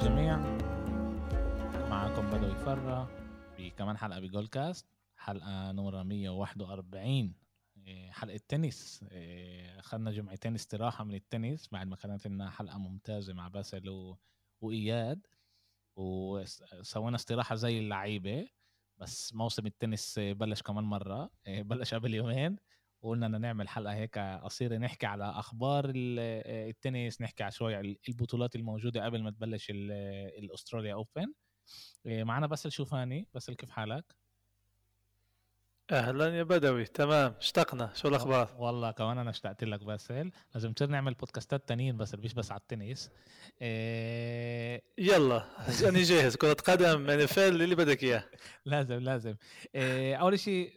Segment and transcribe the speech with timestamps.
[0.00, 0.36] للجميع
[1.90, 3.08] معكم بدوي فرة
[3.58, 7.34] بكمان حلقة بجول كاست حلقة نمرة 141
[7.86, 9.04] إيه، حلقة تنس.
[9.10, 14.18] إيه، أخذنا جمعتين استراحة من التنس بعد ما كانت لنا حلقة ممتازة مع باسل و...
[14.60, 15.26] وإياد.
[15.96, 18.48] وسوينا استراحة زي اللعيبة
[18.98, 21.30] بس موسم التنس بلش كمان مرة.
[21.46, 22.56] إيه، بلش قبل يومين.
[23.02, 29.04] وقلنا بدنا نعمل حلقة هيك قصيرة نحكي على أخبار التنس نحكي على شوي البطولات الموجودة
[29.04, 31.32] قبل ما تبلش ال Australia Open
[32.06, 33.28] معنا باسل شوفاني.
[33.34, 34.16] باسل كيف حالك؟
[35.92, 36.84] أهلا يا بدوي.
[36.84, 37.34] تمام.
[37.38, 37.90] اشتقنا.
[37.94, 42.34] شو الأخبار؟ والله كمان أنا اشتقت لك باسل لازم تصير نعمل بودكاستات تانيين بس مش
[42.34, 43.10] بس على التنس.
[43.62, 44.82] إيه...
[44.98, 45.44] يلا
[45.88, 46.36] أنا جاهز.
[46.36, 47.26] كرة قدم ان
[47.62, 48.24] اللي بدك إياه.
[48.64, 49.34] لازم لازم.
[49.74, 50.72] إيه أول شيء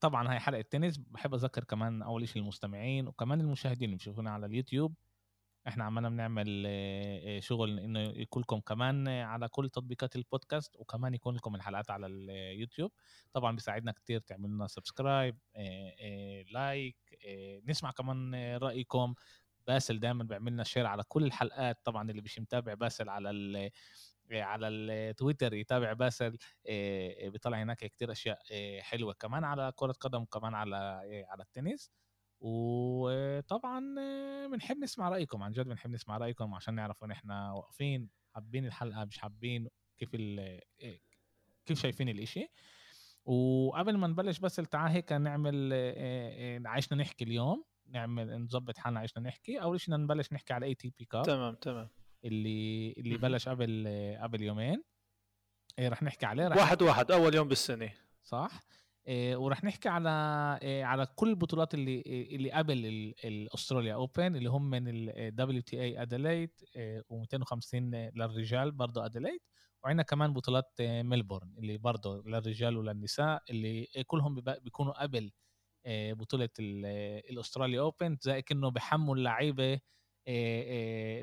[0.00, 4.46] طبعا هاي حلقة تنس بحب أذكر كمان أول شيء المستمعين وكمان المشاهدين اللي بيشوفونا على
[4.46, 4.94] اليوتيوب.
[5.68, 6.66] إحنا عمالنا بنعمل
[7.42, 12.92] شغل إنه يكون لكم كمان على كل تطبيقات البودكاست وكمان يكون لكم الحلقات على اليوتيوب
[13.32, 15.38] طبعا بيساعدنا كتير تعملوا لنا subscribe
[16.52, 16.96] like
[17.66, 19.14] نسمع كمان رأيكم.
[19.66, 21.78] باسل دائما بيعمل لنا share على كل الحلقات.
[21.84, 23.70] طبعا اللي مش متابع باسل على ال
[24.32, 26.36] على التويتر يتابع باسل.
[27.24, 28.38] بيطلع هناك كتير أشياء
[28.80, 30.76] حلوة كمان على كرة قدم وكمان على
[31.28, 31.90] على التنس.
[32.40, 33.80] وطبعا
[34.46, 39.04] بنحب نسمع رأيكم عن جد بنحب نسمع رأيكم عشان نعرف وين إحنا واقفين حابين الحلقة
[39.04, 41.00] مش حابين كيف إيه،
[41.66, 42.46] كيف شايفين الإشي.
[43.24, 45.72] وقبل ما نبلش بس تعال هيك نعمل
[46.66, 49.62] عايشنا نحكي اليوم نعمل نظبط حالنا عايشنا نحكي.
[49.62, 51.88] أول شيء نبلش نحكي على ATP Cup تمام تمام.
[52.24, 53.88] اللي اللي بلش قبل
[54.22, 54.84] قبل يومين.
[55.78, 57.92] إيه رح نحكي عليه رح واحد واحد أول يوم بالسنة.
[58.22, 58.60] صح؟
[59.10, 60.10] ورح نحكي على
[60.62, 62.86] إيه على كل البطولات اللي اللي قبل
[63.24, 66.50] ال Australia Open اللي هم من ال WTA اديلايد
[67.12, 67.74] و250
[68.14, 69.40] للرجال برضه اديلايد
[69.84, 75.32] وعندنا كمان بطولات ملبورن اللي برضه للرجال وللنساء اللي كلهم بيكونوا قبل
[75.90, 76.48] بطولة
[77.30, 79.80] ال Australia Open زي كأنه بحموا اللعيبة
[80.28, 81.22] إيه،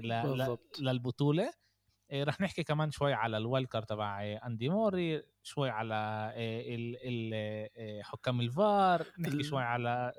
[0.79, 1.47] للبطولة.
[2.13, 8.41] رح نحكي كمان شوي على ال wild card تبع أندي موري شوي على إيه، حكام
[8.41, 10.11] الفار نحكي شوي على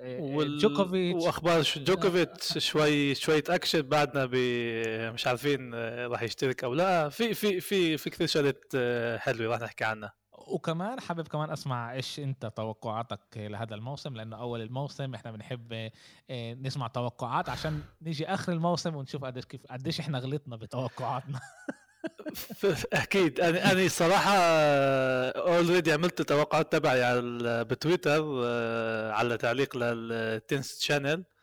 [0.61, 1.25] جوكوفيتش.
[1.25, 4.27] وأخبار جوكوفيتش شوي شوية أكشن بعدنا
[5.11, 7.09] مش عارفين راح يشترك أو لا.
[7.09, 8.73] في في في في كثير شغلات
[9.21, 10.13] حلوة راح نحكي عنها.
[10.47, 15.91] وكمان حابب كمان أسمع إيش أنت توقعاتك لهذا الموسم لأنه أول الموسم إحنا بنحب
[16.31, 21.41] آه، نسمع توقعات عشان نيجي آخر الموسم ونشوف قديش كيف قديش إحنا غلطنا بتوقعاتنا.
[22.93, 23.41] أكيد.
[23.41, 24.33] أنا أنا صراحة
[25.31, 31.36] already عملت التوقعات تبعي على بتويتر آه، على تعليق ل Tennis Channel آه،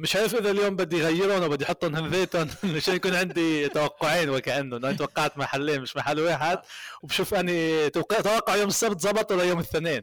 [0.00, 4.30] مش عارف إذا اليوم بدي اغيرهم أو بدي أحطهم هن ذاتهم عشان يكون عندي توقعين
[4.30, 6.58] وكانه أنا توقعت محلين مش محل واحد.
[7.02, 10.02] وبشوف أني توقع يوم السبت زبط ولا يوم الاثنين.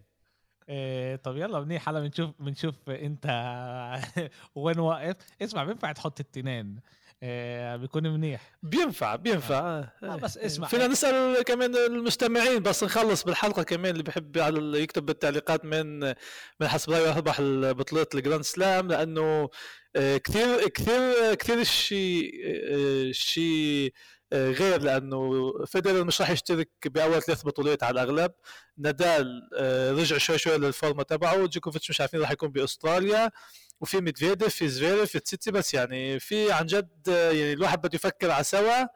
[0.69, 1.89] إيه طب يلا منيح.
[1.89, 3.25] هلا بنشوف بنشوف إنت
[4.55, 5.15] وين واقف.
[5.41, 6.79] اسمع بينفع تحط التنين.
[7.23, 8.51] إيه بيكون منيح.
[8.63, 9.59] بينفع بينفع.
[9.59, 9.91] آه.
[10.03, 10.15] آه.
[10.15, 10.67] بس اسمع.
[10.67, 15.99] فينا نسأل كمان المستمعين بس نخلص بالحلقة كمان اللي بحب على يكتب بالتعليقات من
[16.59, 19.49] من حسب رأيه يربح بطوله ال Grand Slam لأنه
[19.95, 23.93] آه، كثير كثير كثير شيء آه، شيء
[24.33, 28.31] غير لأنه فيدرر مش راح يشترك بأول ثلاث بطولات على الأغلب.
[28.77, 29.49] نادال
[29.99, 31.45] رجع شوي شوي لل form ة تبعه.
[31.45, 33.31] جوكوفيتش مش عارفين راح يكون بأستراليا.
[33.81, 38.31] وفي ميدفيديف في زفيرف في تسيتسيباس بس يعني في عن جد يعني الواحد بده يفكر
[38.31, 38.87] على سوى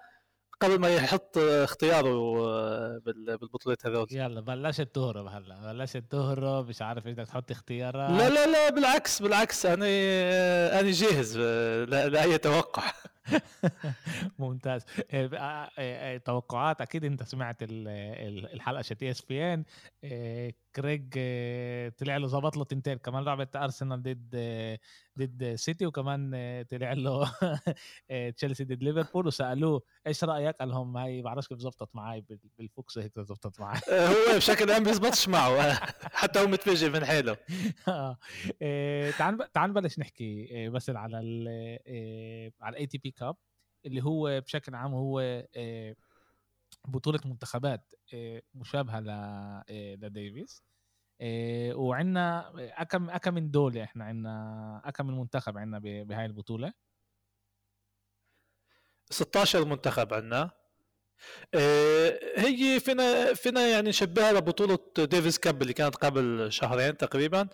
[0.62, 2.14] قبل ما يحط اختياره
[3.00, 4.08] بالبطولات هذول.
[4.12, 8.12] يلا بلشت تهرب هلا بلشت تهرب مش عارف بدك تحط اختيارات.
[8.12, 9.86] لا لا لا بالعكس بالعكس أنا
[10.80, 11.38] أنا جاهز
[11.90, 12.84] لأي توقع.
[14.40, 14.86] ممتاز.
[15.12, 19.64] آه، آه، آه، توقعات أكيد أنت سمعت الحلقة تاعت ESPN.
[20.76, 21.10] Craig
[21.98, 22.98] طلع له ظبط له تنتين.
[22.98, 24.36] كمان لعبه أرسنال ضد
[25.20, 26.32] ضد سيتي وكمان
[26.72, 27.32] طلع له
[28.38, 29.28] تشيلسي ضد ليفربول.
[29.28, 32.26] وسألوه إيش رأيك؟ قال لهم هاي بعرفش كيف زبطت معي
[32.60, 35.74] بال Fox هيك زبطت معي هو بشكل عام بيزبطش معه.
[36.22, 37.38] حتى هو متفاجئ من حاله.
[39.18, 41.48] تعال تعال نبلش نحكي بس على ال
[42.62, 43.36] على ال ATP Cup
[43.86, 45.20] اللي هو بشكل عام هو
[45.56, 45.96] آه،
[46.88, 49.00] بطولة منتخبات آه، مشابهة
[49.70, 50.64] لديفيس
[51.22, 52.52] آه، وعندنا
[52.82, 56.74] أكم أكم من دولة إحنا عندنا أكم من منتخب عندنا بهاي البطولة؟
[59.12, 60.52] 16 منتخب عندنا
[62.38, 67.48] هي فينا فينا يعني نشبهها لبطولة Davis Cup اللي كانت قبل شهرين تقريبا.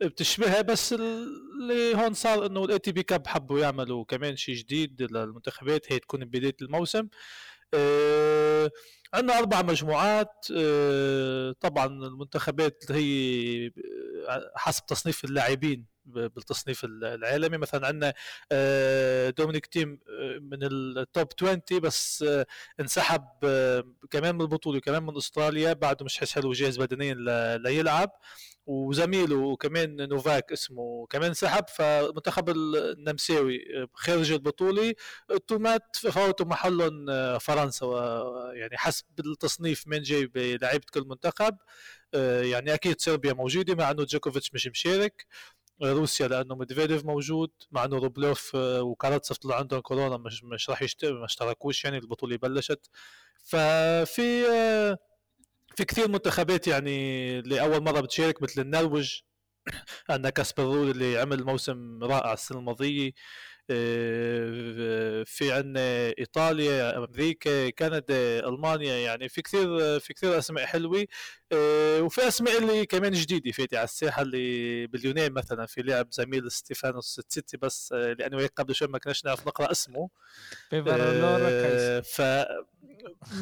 [0.00, 5.92] بتشبهها بس اللي هون صار إنه ال ATP Cup حبوا يعملوا كمان شيء جديد للمنتخبات
[5.92, 7.08] هي تكون بداية الموسم.
[7.74, 8.70] آه
[9.14, 10.46] عندنا أربع مجموعات.
[10.56, 13.70] آه طبعا المنتخبات هي
[14.56, 17.58] حسب تصنيف اللاعبين بالتصنيف العالمي.
[17.58, 18.14] مثلا عندنا
[18.52, 22.46] آه، دومينيك تيم آه، من ال top 20 بس آه،
[22.80, 23.24] انسحب
[24.10, 27.14] كمان من البطولة وكمان من أستراليا بعده مش حاس حاله جاهز بدنيا
[27.58, 28.10] ليلعب.
[28.68, 33.60] وزميله كمان نوفاك اسمه كمان سحب فمنتخب النمساوي
[33.94, 34.94] خارج البطولة.
[35.46, 37.06] أوتوماتيكيا فوتوا محلهم
[37.38, 37.86] فرنسا
[38.54, 41.56] يعني حسب التصنيف من جاي بلعيبة كل منتخب.
[42.42, 45.26] يعني أكيد صربيا موجودة مع إنه جوكوفيتش مش مشارك.
[45.82, 50.82] روسيا لأنه ميدفيديف موجود مع إنه روبلوف آه، وكاراتسف طلع عندهم كورونا مش مش راح
[50.82, 52.90] يشترك ما اشتركوش يعني البطولة بلشت.
[53.44, 54.98] ففي آه،
[55.78, 59.20] في كثير منتخبات يعني لاول مرة بتشارك مثل النرويج
[60.10, 63.12] عندنا كاسبر رول اللي عمل موسم رائع السنة الماضية
[63.70, 71.06] آه، في عندنا إيطاليا أمريكا كندا ألمانيا يعني في كثير في كثير أسماء حلوة
[71.52, 76.50] آه، وفي أسماء اللي كمان جديدة فاتي على الساحة اللي باليونان مثلا في لاعب زميل
[76.50, 80.10] ستيفانوس تسيتي بس آه، لأنه قبل شوي ما كناش نعرف نقرأ اسمه
[82.00, 82.22] ف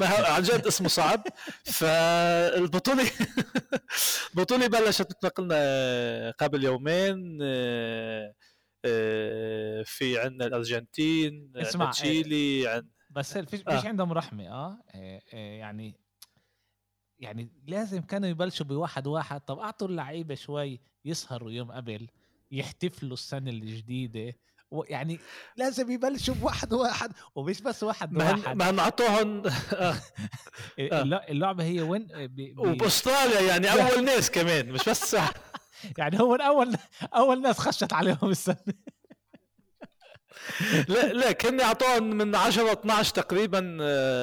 [0.00, 1.25] عن جد اسمه صعب.
[1.64, 3.11] فالبطوله
[4.31, 7.38] البطوله بلشت مثل ما قلنا قبل يومين
[8.85, 13.88] آه، في عندنا الأرجنتين اسمع تشيلي عن بس فيش آه.
[13.88, 15.20] عندهم رحمة آه, آه،
[15.59, 15.94] يعني
[17.19, 19.41] يعني لازم كانوا يبلشوا بواحد واحد.
[19.41, 22.09] طب أعطوا اللعيبة شوي يسهروا يوم قبل
[22.50, 24.35] يحتفلوا السنة الجديدة.
[24.72, 25.20] يعني
[25.56, 28.56] لازم يبلشوا بواحد واحد ومش بس واحد ما واحد.
[28.56, 29.42] ما اعطوهم
[31.30, 32.08] اللعبة هي وين؟
[32.58, 35.16] وباستراليا يعني أول ناس كمان مش بس
[35.98, 36.76] يعني هو اول
[37.14, 38.56] أول ناس خشت عليهم السنة.
[40.88, 43.56] لا لا كان اعطوهم من 10 12 تقريبا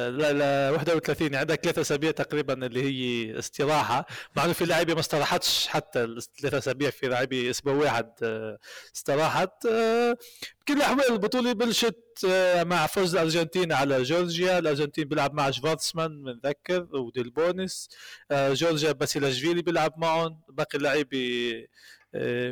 [0.09, 0.41] ل
[0.73, 4.05] 31 يعني عندك ثلاث أسابيع تقريبا اللي هي استراحة.
[4.35, 8.57] مع انه في لاعبيه ما استراحتش حتى الثلاث أسابيع في لاعبيه أسبوع واحد آه،
[8.95, 9.65] استراحت.
[9.71, 10.17] آه،
[10.61, 11.95] بكل الأحوال البطولة بلشت
[12.27, 14.59] آه، مع فوز الأرجنتين على جورجيا.
[14.59, 17.89] الأرجنتين بيلعب مع شفارتسمان بنذكر وديلبونيس
[18.31, 20.41] جورجيا باسيلاجفيلي بيلعب معهم.
[20.49, 21.17] باقي اللعيبة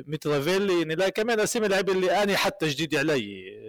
[0.07, 3.62] ميتريفيلي يعني لا كمان أسامي لعيبه اللي اني حتى جديد علي.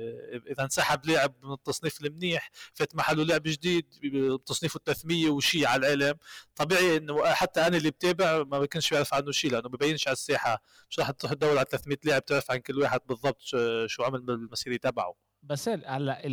[0.50, 5.94] إذا انسحب لاعب من التصنيف المنيح فات محله لاعب جديد بتصنيفه ال 300 وشيء على
[5.94, 6.18] العالم
[6.56, 10.62] طبيعي إنه حتى أنا اللي بتابع ما بكونش بعرف عنه شيء لأنه ببينش على الساحة.
[10.90, 13.40] مش راح تروح تدور على 300 لاعب تعرف عن كل واحد بالضبط
[13.86, 15.14] شو عمل بالمسيره تبعه.
[15.42, 16.26] بس هلا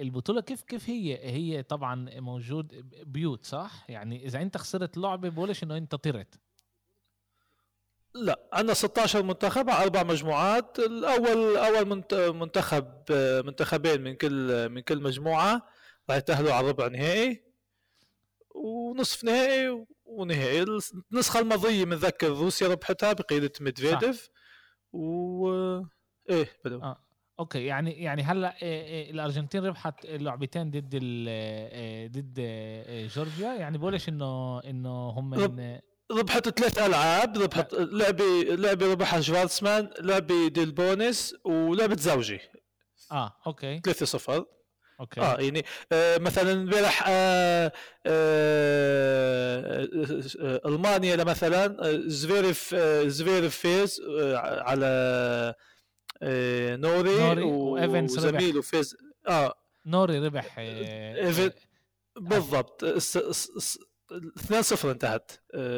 [0.00, 5.62] البطولة كيف كيف هي؟ هي طبعا موجود بيوت صح؟ يعني إذا أنت خسرت لعبة بقولش
[5.62, 6.34] إنه أنت طرت.
[8.14, 10.78] لا عندنا 16 منتخب على أربع مجموعات.
[10.78, 12.04] الأول أول
[12.34, 12.86] منتخب
[13.46, 15.68] منتخبين من كل من كل مجموعة
[16.10, 17.42] راح يتأهلوا على ربع نهائي
[18.54, 20.62] ونصف نهائي ونهائي.
[21.12, 24.28] النسخة الماضية بنذكر روسيا ربحتها بقيادة ميدفيديف
[24.92, 25.48] و
[26.30, 27.04] إيه بدو آه.
[27.38, 30.94] أوكي يعني يعني هلأ إيه إيه الأرجنتين ربحت لعبتين ضد
[32.12, 32.40] ضد
[33.14, 33.54] جورجيا.
[33.54, 35.80] يعني بقولش إنه إنه هم رب...
[36.12, 42.40] ربحت ثلاث ألعاب ربحت لعبة لعبة ربحها شوارتسمان لعبة ديلبونيس ولعبة زوجي.
[43.12, 43.80] آه أوكي.
[43.84, 44.44] 3 0
[45.00, 45.20] أوكي.
[45.20, 47.72] آه يعني آه مثلا امبارح آه
[48.06, 49.88] آه
[50.40, 54.86] آه المانيا مثلا آه، زفيرف آه زفيرف فاز آه على
[56.22, 58.96] آه نوري, نوري وايفنس وزميله فاز.
[59.28, 59.54] آه.
[59.86, 61.52] نوري ربح آه
[62.16, 62.84] بالضبط.
[64.38, 65.30] 2 0 انتهت.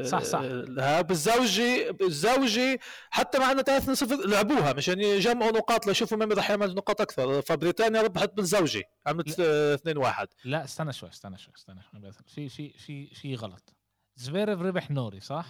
[0.05, 0.41] صح صح.
[0.43, 6.51] لها بالزوجي بالزوجي حتى مع انه 3 0 لعبوها مشان يجمعوا نقاط ليشوفوا مين راح
[6.51, 7.43] يعمل نقاط أكثر.
[7.43, 12.73] فبريطانيا ربحت بالزوجي عملت 2 1 لا استنى شوي استنى شوي استنى شوي في في
[12.79, 13.75] في في غلط.
[14.17, 15.47] زفيرف ربح نوري صح؟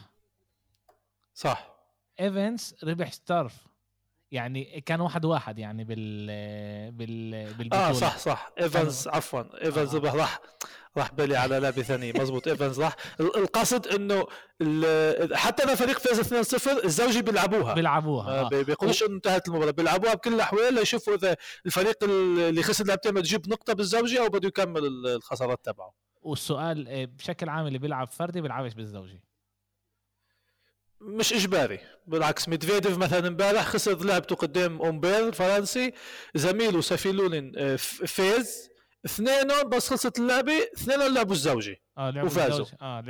[1.35, 1.75] صح.
[2.21, 3.67] ايفنس ربح ستروف.
[4.31, 6.27] يعني كان واحد واحد يعني بال
[6.93, 7.89] بال بالبطولة.
[7.89, 8.53] آه صح صح.
[8.61, 9.65] إيفنز عفوا.
[9.65, 10.17] إيفنز آه.
[10.17, 10.41] راح.
[10.97, 12.13] راح بالي على لعبة ثانية.
[12.13, 12.49] مزبوط.
[12.49, 12.97] إيفنز راح.
[13.21, 14.27] القصد إنه
[15.37, 17.75] حتى اذا فريق فاز 2-0 الزوجي بيلعبوها.
[17.75, 18.41] بيلعبوها.
[18.41, 18.49] آه.
[18.49, 19.71] بيقولوش إنه انتهت المباراة.
[19.71, 21.37] بيلعبوها بكل الأحوال ليشوفوا إذا
[21.67, 25.95] الفريق اللي خسر لعبتين بده نقطة بالزوجي أو بده يكمل الخسارات تبعه.
[26.23, 29.21] والسؤال آه، بشكل عام اللي بيلعب فردي بيلعبش بالزوجي.
[31.01, 31.81] مش إجباري.
[32.07, 35.93] بالعكس ميدفيديف مثلا إمبارح خسر لعبته قدام اومبير الفرنسي
[36.35, 38.74] زميله زميله سافيولين آه، فاز.
[39.05, 42.67] اثنينهم بس خلصت اللعبة اثنينهم لعبوا الزوجي آه لعبوا وفازوا.
[42.83, 43.01] آه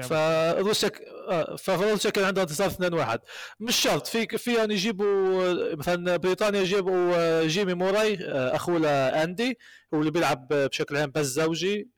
[0.62, 0.90] فروسيا
[1.30, 3.18] آه، فروسيا كان عندها انتصار 2-1
[3.60, 9.58] مش شرط في في يعني يجيبوا مثلا بريطانيا يجيبوا آه، جيمي موراي آه، أخوه لأندي
[9.94, 11.88] هو اللي بيلعب بشكل عام بس زوجي.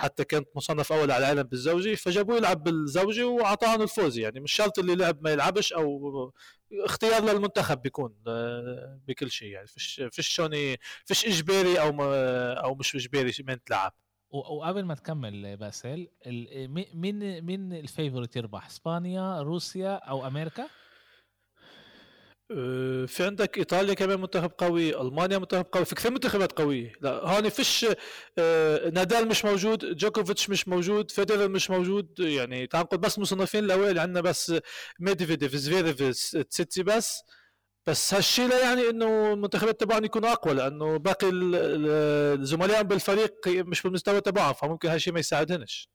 [0.00, 4.40] حتى كانت مصنف أول على العالم بالزوجي فجابوه يلعب بالزوجي وأعطاهم الفوز يعني.
[4.40, 6.32] مش شرط اللي لعب ما يلعبش أو
[6.72, 9.66] اختيار للمنتخب بيكون آه، بكل شيء يعني.
[9.66, 13.92] فيش فيش شوني فيش إجباري أو ما أو مش إجباري من تلعب.
[14.30, 16.08] وقبل ما تكمل باسل
[16.94, 20.68] مين مين ال favorite يربح؟ إسبانيا روسيا أو أمريكا؟
[23.06, 26.92] في عندك إيطاليا كمان منتخب قوي ألمانيا منتخب قوي في كثير منتخبات قوية.
[27.00, 27.86] لا هون فيش
[28.38, 33.64] أه، نادال مش موجود جوكوفيتش مش موجود فيدرر مش موجود يعني تعال نقول بس مصنفين
[33.64, 34.52] الاوائل عندنا بس
[35.00, 35.96] ميدفيديف زفيريف
[36.48, 37.22] تسيتسيباس.
[37.86, 43.48] بس هالشيء لا يعني إنه المنتخبات تبعهم يكونوا أقوى لأنه باقي ال- ال- الزملاء بالفريق
[43.48, 45.88] مش بالمستوى تبعهم فممكن هالشيء ما يساعدهنش.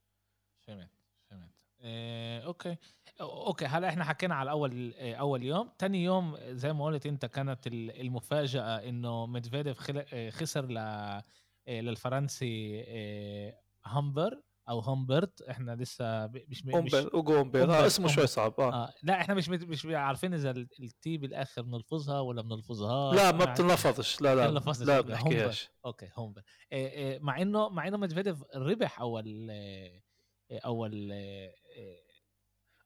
[0.67, 0.89] فهمت
[1.29, 1.49] فهمت.
[1.83, 2.77] إيه أوكي.
[3.21, 5.69] أوكي هلا إحنا حكينا على اول إيه، أول يوم.
[5.77, 10.77] تاني يوم زي ما قلت أنت كانت ال- المفاجأة إنه ميدفيديف إيه، خسر ل
[11.67, 12.83] إيه، للفرنسي
[13.85, 18.27] همبر أو همبرت إحنا لسه مش أومبر، آه اسمه شوي.
[18.27, 18.53] صعب.
[18.59, 18.73] آه.
[18.73, 23.15] آه لا إحنا مش مش عارفين إذا ال- ال T بالاخر بنلفظها ولا بنلفظها.
[23.15, 24.21] لا ما بتنلفظش.
[24.21, 24.51] لا لا.
[24.51, 25.69] لا هم- بنحكيهاش.
[25.85, 26.33] أوكي هم
[26.71, 30.03] إيه إيه مع إنه مع إنه ميدفيديف ربح أول إيه
[30.51, 31.55] أول إيه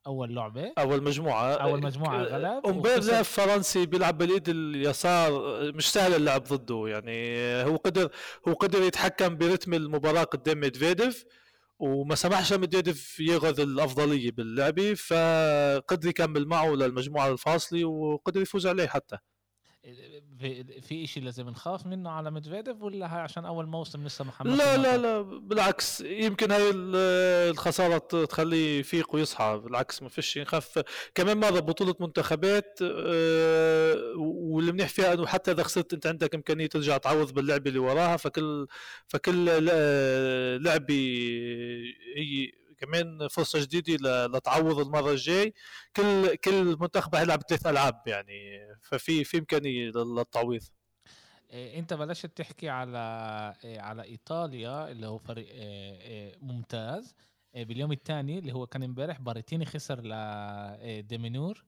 [0.08, 0.74] أول لعبة.
[0.78, 1.54] أول مجموعة.
[1.54, 3.04] أول مجموعة ك- غلب أومبير.
[3.04, 5.32] لاعب فرنسي بيلعب باليد اليسار
[5.74, 8.10] مش سهل اللعب ضده يعني هو قدر
[8.48, 11.26] هو قدر يتحكم برتم المباراة قدام ميدفيديف
[11.80, 19.18] وما سمحش لميدفيديف ياخذ الأفضلية باللعبة فقدر يكمل معه للمجموعة الفاصلة وقدر يفوز عليه حتى.
[20.40, 24.52] في في شيء لازم نخاف منه على ميدفيديف ولا هاي عشان أول موسم لسه محمد
[24.52, 26.96] لا لا لا بالعكس يمكن هاي ال-
[27.52, 30.80] الخسارة تخليه يفيق ويصحى بالعكس ما فيش نخاف
[31.16, 36.68] كمان مره بطولة منتخبات آه، واللي منيح فيها إنه حتى إذا خسرت أنت عندك إمكانية
[36.68, 38.68] ترجع تعوض باللعبة اللي وراها فكل
[39.08, 40.94] فكل ل- لعبة
[42.16, 45.54] هي كمان فرصة جديدة لتعوض المرة الجاي.
[45.96, 50.62] كل كل منتخب حيلعب ثلاث ألعاب يعني ففي في إمكانية لل- للتعويض.
[51.52, 52.98] إيه إنت بلشت تحكي على
[53.64, 57.16] إيه على إيطاليا اللي هو فريق إيه ممتاز.
[57.54, 61.64] باليوم الثاني اللي هو كان امبارح بيريتيني خسر ل إيه ديمينور.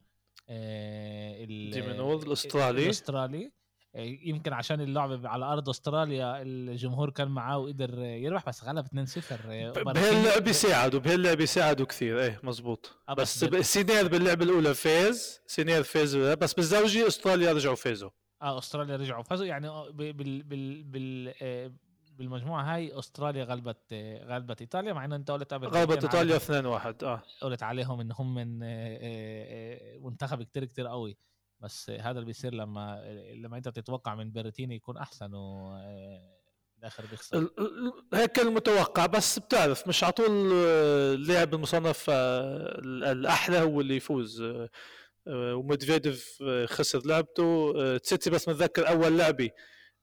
[2.82, 3.38] الأسترالي.
[3.40, 3.61] إيه
[3.96, 8.92] يمكن عشان اللعبه على أرض أستراليا الجمهور كان معاه وقدر يربح بس غلب 2-0
[9.50, 9.94] إيه، بيريتيني.
[9.94, 12.20] بهاللعب يساعدوا بهاللعب يساعدوا كثير.
[12.22, 12.96] إيه مزبوط.
[13.10, 18.10] آه، بس سينير باللعبة الأولى فاز سينير فاز بس بالزوجي أستراليا رجعوا فازوا.
[18.42, 19.46] آه أستراليا رجعوا فازوا.
[19.46, 21.72] يعني آه، بال بال بال آه،
[22.18, 23.94] بالمجموعة هاي أستراليا غلبت
[24.26, 27.24] غلبت إيطاليا مع إنه أنت قلت قبل غلبت إيطاليا على- 2 1 آه.
[27.42, 28.60] قلت عليهم إن هم من
[30.04, 31.18] منتخب كتير كتير قوي.
[31.62, 33.04] بس هذا اللي بيصير لما
[33.36, 36.38] لما انت تتوقع من بيرتيني يكون احسن و آه،
[36.78, 37.50] بالاخر بيخسر.
[38.14, 43.96] هيك المتوقع بس بتعرف مش على طول آه، اللاعب المصنف آه، ال- الأحلى هو اللي
[43.96, 44.44] يفوز.
[45.28, 47.98] وميدفيديف خسر لعبته.
[47.98, 49.50] تسيتي بس متذكر أول لعبة.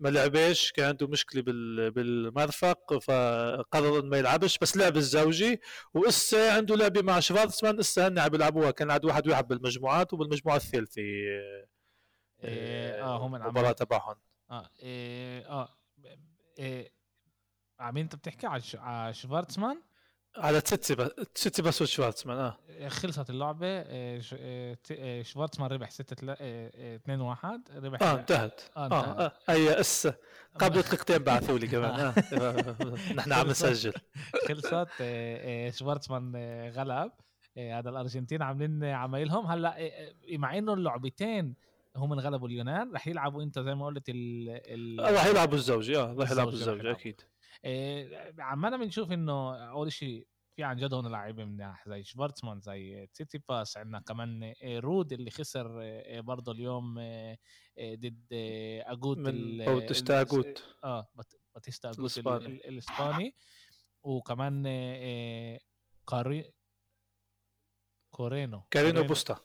[0.00, 5.60] ما لعبش كان عنده مشكلة بال- بالمرفق فقرر إنه ما يلعبش بس لعب الزوجي.
[5.94, 10.56] وإسا عنده لعبة مع شفارتسمان إسا هن عم بيلعبوها كان عاد واحد واحد بالمجموعات وبالمجموعة
[10.56, 11.68] الثالثة آه،
[12.44, 14.14] آه، آه هم المباراة تبعهم.
[14.50, 15.68] آه إيه، آه
[16.58, 16.92] إيه،
[17.78, 19.82] عم أنت بتحكي على شفارتسمان
[20.36, 23.82] على تسيتي بس تسيتي بس وشفارتسمان آه خلصت اللعبة
[24.20, 29.24] ش- إيه، ت- إيه، شفارتسمان ربح 6 2 1 ربح آه انتهت آه، آه.
[29.24, 29.32] آه.
[29.48, 30.14] هي اسا
[30.58, 32.14] قبل دقيقتين بعثوا لي كمان آه.
[33.16, 33.92] نحن عم نسجل
[34.48, 35.70] خلصت إيه،
[36.70, 37.12] غلب
[37.58, 39.76] هذا الأرجنتين عاملين عمايلهم هلأ
[40.32, 41.54] مع إنه اللعبتين
[41.96, 45.96] هم انغلبوا اليونان رح يلعبوا انت زي ما قلت ال ال آه، راح يلعبوا الزوجي
[45.98, 46.90] آه راح يلعبوا الزوجي.
[46.90, 47.20] أكيد
[48.38, 53.76] عمالنا بنشوف إنه أول شيء في عن جد هون لعيبة مناح زي شفارتسمان زي تسيتسيباس
[53.76, 56.94] عندنا كمان إيه، رود اللي خسر إيه، برضه اليوم
[57.80, 58.26] ضد
[58.86, 59.62] أجوت من ال-
[60.20, 62.00] أجوت آه بات- باتيستا أجوت
[62.46, 63.34] الإسباني.
[64.02, 64.62] وكمان
[66.06, 66.52] كاري
[68.10, 69.36] كورينو كارينيو بوستا.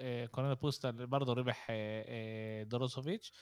[0.00, 3.32] آه، كارينيو بوستا اللي برضه ربح آه، آه، دروسوفيتش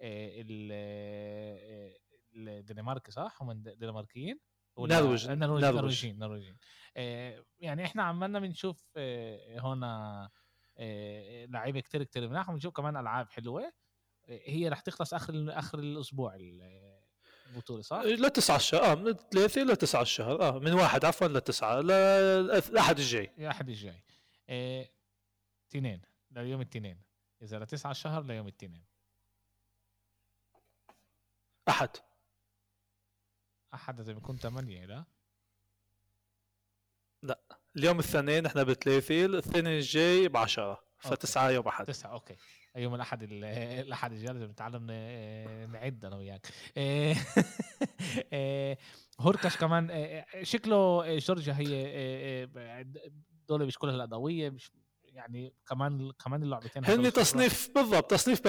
[0.00, 1.96] آه، آه،
[2.36, 4.40] الدنمارك صح؟ هم دنماركيين؟
[4.76, 5.76] ولا- نرويج- آه، نرويج نرويج.
[5.78, 6.56] نرويجيين نرويجيين.
[6.96, 10.30] آه، يعني إحنا عمالنا بنشوف آه، هنا
[10.78, 13.62] آه، لعيبة كتير كتير مناح وبنشوف كمان ألعاب حلوة.
[14.28, 16.96] آه، هي رح تخلص آخر آخر الأسبوع ال-
[17.46, 20.42] البطولة صح؟ لتسعة الشهر آه من ثلاثة لتسعة الشهر.
[20.42, 21.80] آه من واحد عفوا لتسعة.
[21.80, 23.30] لأحد الجاي.
[23.38, 24.02] الأحد الجاي.
[24.48, 24.92] إيه...
[25.70, 26.02] تنين.
[26.30, 27.02] ليوم التنين.
[27.42, 28.84] إذا لتسعة الشهر ليوم التنين.
[31.68, 31.90] أحد.
[33.74, 35.04] أحد إذا بيكون ثمانية لا؟
[37.22, 37.40] لا.
[37.76, 41.84] اليوم الاثنين إحنا بثلاثة الاثنين الجاي بعشرة فتسعة يوم أحد.
[41.84, 42.36] تسعة أوكي.
[42.76, 44.86] يوم الأحد الأحد الجاي لازم نتعلم
[45.72, 46.46] نعد أنا وياك.
[46.76, 47.16] إيه،
[48.32, 48.78] إيه،
[49.20, 49.90] هوركاش كمان
[50.42, 52.46] شكله جورجيا هي
[53.48, 54.70] دول مش كلها الأدوية مش
[55.16, 58.40] يعني كمان كمان اللعبتين هن تصنيف بالضبط تصنيف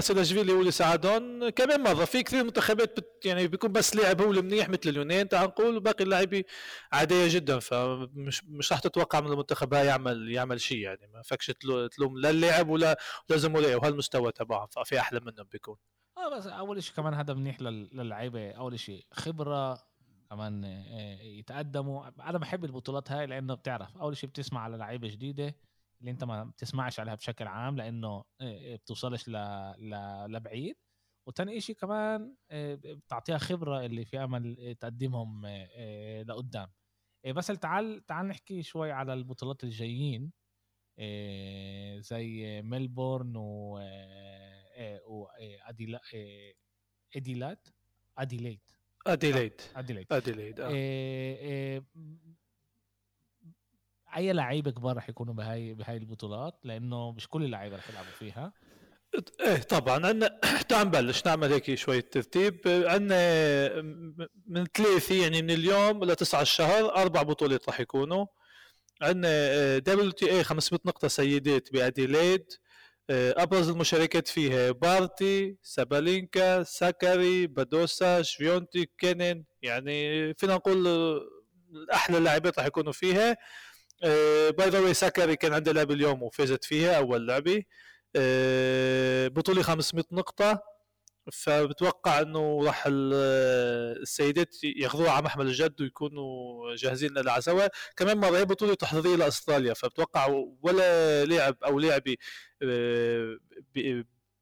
[0.62, 1.50] اللي ساعدهم.
[1.50, 5.48] كمان مرة في كثير منتخبات بت يعني بيكون بس لاعب هو المنيح مثل اليونان تعال
[5.48, 6.44] نقول وباقي اللاعبين
[6.92, 11.08] عادية جدا فمش مش راح تتوقع من المنتخب هاي يعمل يعمل شيء يعني.
[11.14, 11.52] ما فكش
[11.92, 12.98] تلوم لا اللاعب ولا
[13.30, 15.78] لا زملائه وهالمستوى تبعهم ففي أحلى منهم بيكون.
[16.18, 18.52] آه بس أول شيء كمان هذا منيح للعيبة.
[18.52, 19.88] أول شيء خبرة
[20.30, 22.08] كمان آه، يتقدموا.
[22.30, 25.56] أنا بحب البطولات هاي لأنه بتعرف أول شيء بتسمع على لعيبة جديدة
[26.00, 29.32] اللي انت ما بتسمعش عليها بشكل عام لأنه بتوصلش ل...
[29.78, 30.26] ل...
[30.30, 30.76] لبعيد.
[31.28, 35.48] وتاني شيء كمان بتعطيها خبرة اللي في أمل تقدمهم
[36.28, 36.72] لقدام.
[37.28, 40.32] بس تعال تعال نحكي شوي على البطولات الجايين.
[42.00, 43.80] زي ملبورن و
[45.06, 46.02] واديلا
[47.16, 47.68] أديليد
[48.18, 48.60] أديليد.
[49.76, 50.08] أديليد.
[50.12, 50.62] أديليد.
[54.18, 58.54] أي لعيبه كبار رح يكونوا بهاي بهاي البطولات؟ لأنه مش كل اللعيبة رح يلعبوا فيها.
[59.42, 60.06] إيه طبعا.
[60.08, 61.26] عندنا تعال نبلش.
[61.26, 62.62] نعمل هيك شوية ترتيب.
[62.66, 63.82] عندنا
[64.48, 68.26] من ثلاثة يعني من اليوم لتسعة الشهر أربع بطولات رح يكونوا.
[69.02, 72.46] عندنا WTA 500 نقطة سيدات بأديليد.
[73.10, 80.88] آه، أبرز المشاركات فيها بارتي سابالينكا ساكاري بادوسا شفيونتي كينين يعني فينا نقول
[81.94, 83.38] أحلى اللاعبات راح يكونوا فيها.
[84.52, 87.64] by the way ساكاري كان عنده لعبه اليوم وفازت فيها أول لعبه
[88.16, 90.78] آه، بطوله 500 نقطة.
[91.34, 97.68] فبتوقع إنه راح السيدات ياخذوها على محمل الجد ويكونوا جاهزين لها سوا
[97.98, 102.16] كمان مرة هي بطولة تحضيريه لأستراليا فبتوقع ولا لاعب أو لاعبه
[102.64, 103.38] آه،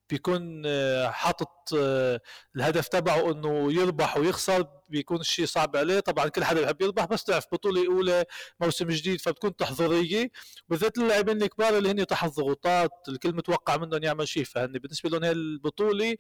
[0.09, 2.21] بيكون آه، حاطط آه،
[2.55, 5.99] الهدف تبعه إنه يربح ويخسر بيكون الشيء صعب عليه.
[5.99, 8.25] طبعا كل حدا بيحب يربح بس تعرف بطولة أولى
[8.59, 10.31] موسم جديد فبتكون تحضيرية
[10.69, 15.23] بالذات اللاعبين الكبار اللي هن تحت ضغوطات الكل متوقع منهم يعمل شيء فهن بالنسبة لهم
[15.23, 16.15] هي البطولة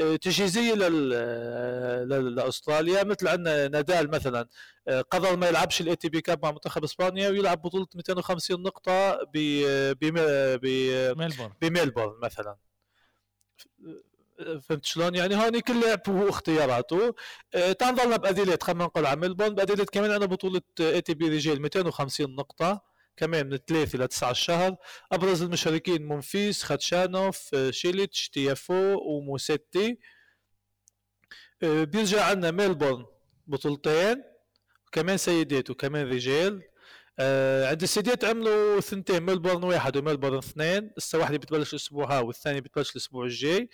[0.00, 0.74] آه، تجهيزية
[2.04, 3.04] لأستراليا.
[3.04, 4.48] مثل عندنا نادال مثلا
[5.10, 12.20] قرر ما يلعبش ال ATP Cup مع منتخب إسبانيا ويلعب بطولة 250 نقطة بميلبورن بميلبورن
[12.22, 12.69] مثلا.
[14.68, 17.14] فهمت شلون؟ يعني هون كل لاعب هو اختياراته.
[17.54, 22.80] أه نضلنا بأديليد خلينا نقول على ميلبورن بأديليد كمان عندنا بطولة ATP رجال 250 نقطة.
[23.16, 24.76] كمان من 3 ل 9 الشهر.
[25.12, 29.98] أبرز المشاركين مونفيس خاتشانوف آه، شيليتش تيافو وموسيتي.
[31.62, 33.06] أه بيرجع عندنا ميلبورن
[33.46, 34.22] بطولتين.
[34.92, 36.62] كمان سيدات وكمان رجال.
[37.18, 42.60] آه عند السيدات عملوا ثنتين ميلبورن واحد وميلبورن اثنين هسه واحدة بتبلش الأسبوع ها والثانيه
[42.60, 43.68] بتبلش الأسبوع الجاي.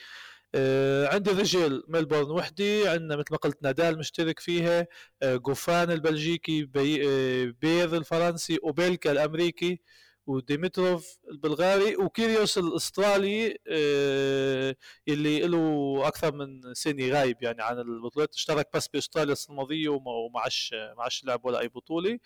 [0.54, 4.86] آه عندي الرجال ميلبورن واحد عندنا مثل ما قلت نادال مشترك فيها
[5.22, 9.80] آه جوفان البلجيكي بي آه بير الفرنسي أوبيلكا الأمريكي
[10.26, 14.76] وديمتروف البلغاري وكيريوس الأسترالي آه
[15.08, 18.34] اللي له أكثر من سنة غايب يعني عن البطولات.
[18.34, 22.18] اشترك بس بأستراليا السنة الماضية وما عادش ما عادش لعب ولا أي بطولة.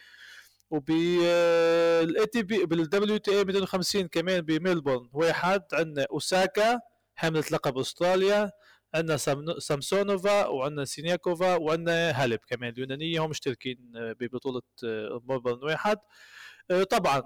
[0.70, 5.08] وبال ATP بال WTA 250 كمان بميلبورن.
[5.12, 6.80] واحد عندنا أوساكا
[7.14, 8.50] حاملة لقب أستراليا
[8.94, 9.16] عندنا
[9.58, 14.62] سامسونوفا وعندنا سينياكوفا وعندنا هالب كمان اليونانية هم مشتركين ببطولة
[15.28, 15.96] ميلبورن واحد.
[16.90, 17.22] طبعا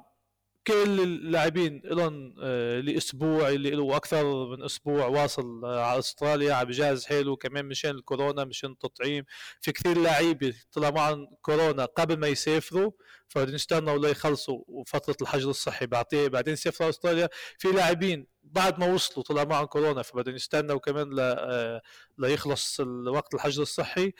[0.66, 7.04] كل اللاعبين لهم آه، لأسبوع اللي له أكثر من أسبوع واصل على أستراليا عم بجهز
[7.06, 9.24] حاله كمان مشان الكورونا مشان التطعيم.
[9.60, 12.90] في كثير لعيبه طلع معهم كورونا قبل ما يسافروا
[13.28, 15.86] فبدهم يستنوا ليخلصوا فترة الحجر الصحي.
[15.86, 17.28] بعدين بعدين يسافروا أستراليا.
[17.58, 21.20] في لاعبين بعد ما وصلوا طلع معهم كورونا فبدهم يستنوا كمان ل...
[21.20, 21.82] آه،
[22.18, 24.12] ليخلص الوقت الحجر الصحي.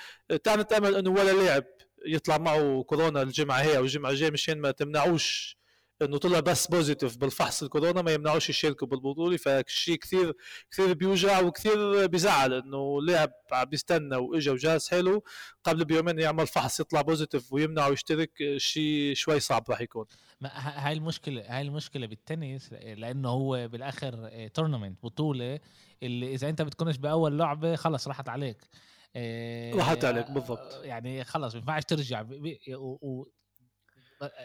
[0.44, 1.64] تعال نتأمل إنه ولا لاعب
[2.06, 5.58] يطلع معه كورونا الجمعة هي أو الجمعة الجاية مشان ما تمنعوش
[6.02, 10.32] إنه طلع بس positive بالفحص الكورونا ما يمنعوش يشاركوا بالبطولة فشيء كثير
[10.70, 15.22] كثير بيوجع وكثير بيزعل إنه لاعب عم بيستنى وإجا وجاهز حاله
[15.64, 20.06] قبل بيومين يعمل فحص يطلع positive ويمنعه يشترك شيء شوي صعب راح يكون.
[20.44, 25.60] هاي المشكلة هاي المشكلة بالتنس لأنه هو بالآخر tournament بطولة
[26.02, 28.58] اللي إذا أنت بتكونش بأول لعبة خلص راحت عليك.
[29.74, 30.84] راحت عليك بالضبط.
[30.84, 32.24] يعني خلص ما ينفعش ترجع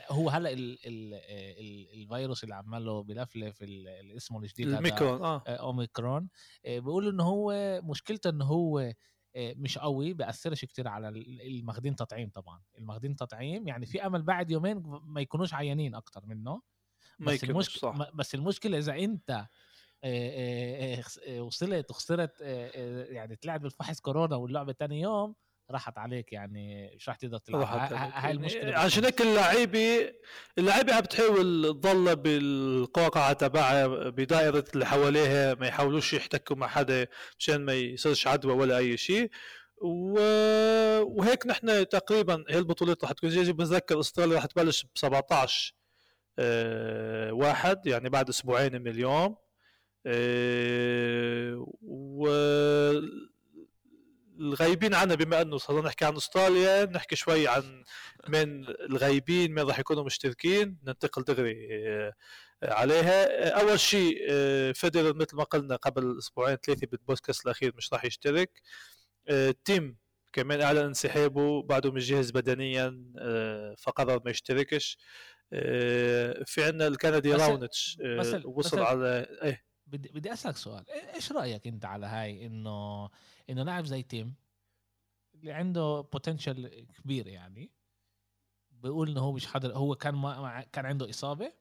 [0.09, 5.43] هو هلا ال ال ال الفيروس اللي عماله بلفلف اللي اسمه الجديد أوميكرون آه.
[5.47, 6.29] أوميكرون
[6.65, 8.93] بيقولوا إنه هو مشكلته إنه هو
[9.37, 12.61] مش قوي بأثرش كتير على الماخدين تطعيم طبعا.
[12.77, 16.61] الماخدين تطعيم يعني في أمل بعد يومين ما يكونوش عيانين أكتر منه.
[17.19, 18.11] بس المشكلة.
[18.13, 19.47] بس المشكلة إذا أنت
[21.39, 22.41] وصلت وخسرت
[23.11, 25.35] يعني طلعت بالفحص كورونا واللعبة تاني يوم
[25.71, 30.13] راحت عليك يعني مش راح تقدر تلعب؟ هاي المشكلة عشان هيك اللعيبه
[30.57, 37.07] اللعيبه عم بتحاول تضل بالقوقعة تبعها بدائره اللي حواليها ما يحاولوش يحتكوا مع حدا
[37.39, 39.29] مشان ما يصيرش عدوى ولا أي شيء.
[39.81, 40.19] و...
[41.01, 45.73] وهيك نحن تقريبا هي البطولات رح تكون جاهزه بتذكر أستراليا رح تبلش ب 17
[46.39, 49.35] أه واحد يعني بعد أسبوعين من اليوم.
[50.05, 52.27] أه و
[54.39, 57.83] الغايبين عنا بما إنه صرنا نحكي عن أستراليا نحكي شوي عن
[58.27, 62.13] من الغايبين من راح يكونوا مشتركين ننتقل دغري آه،
[62.63, 63.49] عليها.
[63.49, 68.61] أول شيء آه، فيدرر مثل ما قلنا قبل أسبوعين ثلاثة بالبودكاست الأخير مش راح يشترك.
[69.27, 69.97] آه، تيم
[70.33, 73.03] كمان اعلن انسحابه بعده مش جاهز بدنيا
[73.77, 74.97] فقرر ما يشتركش.
[76.45, 77.97] في عندنا الكندي راونيتش
[78.45, 79.68] وصل على إيه.
[79.91, 80.89] بدي بدي أسألك سؤال.
[80.89, 83.09] إيش رأيك أنت على هاي انه
[83.49, 84.35] إنه لاعب زي تيم
[85.35, 87.71] اللي عنده potential كبير يعني
[88.71, 91.53] بيقول إنه هو مش حاضر هو كان ما كان عنده إصابة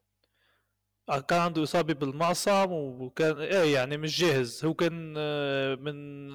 [1.29, 4.64] كان عنده إصابة بالمعصم وكان إيه يعني مش جاهز.
[4.64, 6.29] هو كان آه، من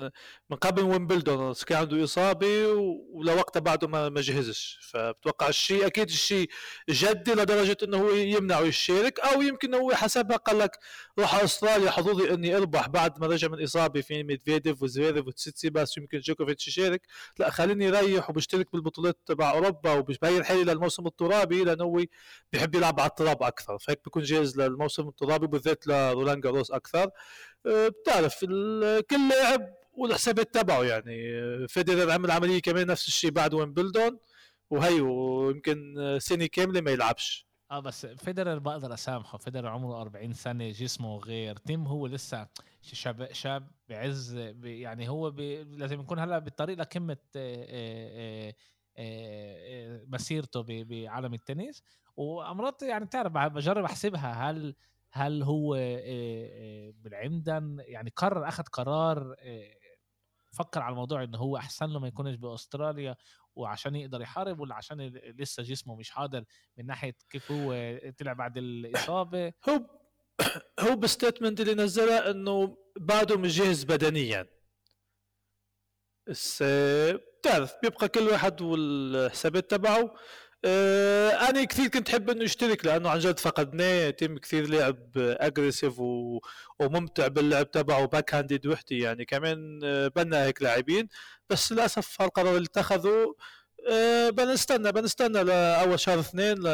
[0.49, 2.67] من قبل ويمبلدون كان عنده إصابة
[3.13, 4.79] ولوقتها بعده ما ما جهزش.
[4.81, 6.49] فبتوقع الشيء أكيد الشيء
[6.89, 10.77] جدي لدرجة إنه هو يمنعه يشارك أو يمكن هو حسبها قال لك
[11.19, 15.97] روح أستراليا حظوظي إني أربح بعد ما رجع من إصابة في ميدفيديف وزفيريف وتسيتسيباس بس
[15.97, 17.01] يمكن جوكوفيتش يشارك.
[17.39, 22.03] لا خليني أريح وبشترك بالبطولات تبع أوروبا وبيبين حاله للموسم الترابي لأنه هو
[22.53, 27.09] بيحب يلعب على التراب أكثر فهيك بيكون جاهز للموسم الترابي بالذات لرولان غاروس أكثر.
[27.65, 28.39] أه، بتعرف
[29.09, 31.17] كل لاعب والحسابات تبعه يعني.
[31.67, 34.19] فيدرر عمل عملية كمان نفس الشيء بعد ويمبلدون
[34.69, 37.47] وهي ويمكن سنه كامله ما يلعبش.
[37.71, 39.37] آه بس فيدرر بقدر أسامحه.
[39.37, 41.55] فيدرر عمره 40 سنة جسمه غير.
[41.55, 42.47] تيم هو لسه
[42.81, 45.29] شاب شاب بعز يعني هو
[45.77, 48.53] لازم يكون هلا بالطريق لقمة آه،
[48.97, 51.83] آه، مسيرته بعالم التنس.
[52.15, 54.49] وامرات يعني تعرف بجرب أحسبها.
[54.51, 54.75] هل
[55.11, 55.73] هل هو
[56.93, 59.35] بالعمدن يعني قرر أخذ قرار
[60.51, 63.15] فكر على الموضوع إنه هو أحسن له ما يكونش بأستراليا
[63.55, 65.07] وعشان يقدر يحارب ولا عشان
[65.39, 66.43] لسه جسمه مش حاضر
[66.77, 69.85] من ناحية كيف هو طلع بعد الإصابة؟ هو
[70.79, 74.47] هو بال statement اللي نزلها إنه بعده مش جاهز بدنيا.
[76.27, 76.63] بس
[77.39, 80.13] بتعرف بيبقى كل واحد والحسابات تبعه.
[80.65, 85.99] آه أنا كثير كنت حب إنه يشترك لأنه عن جد فقدناه تيم كثير لعب aggressive
[85.99, 86.39] و...
[86.79, 89.25] وممتع باللعب تبعه backhand وحدي يعني.
[89.25, 91.07] كمان آه بنا هيك لاعبين
[91.49, 93.35] بس للأسف هالقرار اللي اتخذه
[93.91, 96.67] آه بنستنى بنستنى لأول شهر اثنين ل...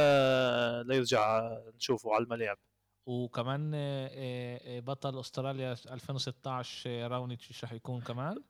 [0.88, 2.58] ليرجع نشوفه على الملاعب.
[3.06, 8.44] وكمان آه، آه، بطل أستراليا 2016 راونيتش رح يكون كمان؟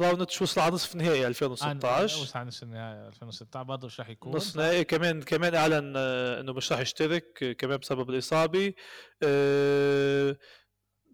[0.00, 4.36] راونيتش وصل على نصف نهائي 2016 وصل على نصف نهائي 2016 برضه مش راح يكون.
[4.36, 4.84] نصف نهائي.
[4.84, 8.72] كمان كمان أعلن آه، إنه مش راح يشترك كمان بسبب الإصابة.
[9.22, 10.36] آه،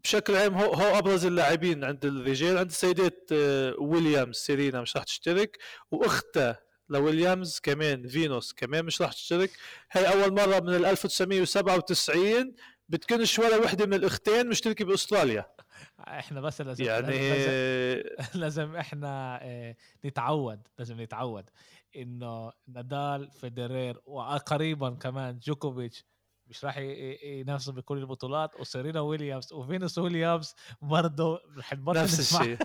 [0.05, 5.05] بشكل عام هو هو أبرز اللاعبين عند الرجال عند السيدات آه، ويليامز سيرينا مش راح
[5.05, 5.59] تشترك
[5.91, 6.59] واختها
[6.89, 9.51] لويليامز كمان فينوس كمان مش راح تشترك.
[9.93, 12.55] هي أول مرة من 1997
[12.89, 15.56] بتكونش ولا وحدة من الأختين مشتركة بأستراليا.
[16.01, 18.03] إحنا بس لازم يعني لازم,
[18.41, 21.51] لازم إحنا آه، نتعود لازم نتعود
[21.97, 26.05] إنه نادال فيدرير وقريبا كمان جوكوفيتش
[26.49, 26.79] مش راح
[27.25, 28.61] ينافسوا بكل البطولات.
[28.61, 32.59] وسيرينا ويليامز وفينوس ويليامز برضه رح نفس الشيء.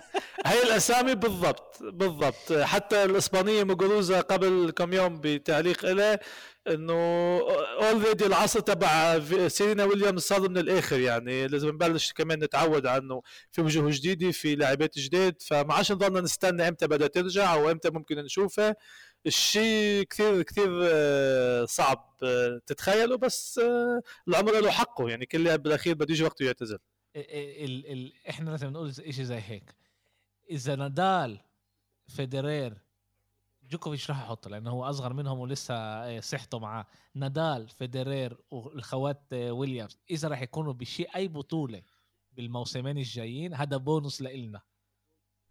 [0.46, 2.52] هي الأسامي بالضبط بالضبط.
[2.52, 6.18] حتى الإسبانية مقروزه قبل كم يوم بتعليق له
[6.68, 6.92] إنه
[7.82, 11.46] اولريدي العصر تبع سيرينا ويليامز صار من الآخر يعني.
[11.46, 13.22] لازم نبلش كمان نتعود عنه.
[13.50, 15.42] في وجوه جديدة في لاعبات جديد.
[15.42, 18.76] فما عادش نضلنا نستنى إمتى بدها ترجع أو إمتى ممكن نشوفها
[19.26, 25.08] الشيء كثير كثير آه، صعب آه، تتخيله بس آه، العمر له حقه.
[25.08, 26.78] يعني كل لاعب بالأخير بده يجي وقته يعتزل.
[27.16, 29.74] ال ال إحنا لازم نقول شيء زي هيك.
[30.50, 31.40] إذا نادال
[32.08, 32.74] فيدرير
[33.70, 36.86] جوكوفيتش راح احطه لأنه هو أصغر منهم ولسه صحته معاه.
[37.14, 41.82] نادال فيدرير والخوات ويليامز إذا راح يكونوا بشيء أي بطولة
[42.32, 44.60] بالموسمين الجايين هذا بونص لإلنا.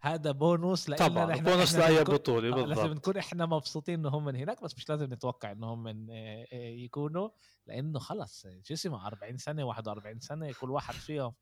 [0.02, 2.78] هذا بونوس لنا طبعا بونوس لاي بطولة آه، بالضبط.
[2.78, 6.46] لازم نكون إحنا مبسوطين إنه هم من هناك بس مش لازم نتوقع إنهم من آه،
[6.54, 7.30] آه، يكونوا
[7.68, 11.34] لإنه خلص جسمه 40 سنة 41 سنة كل واحد فيهم.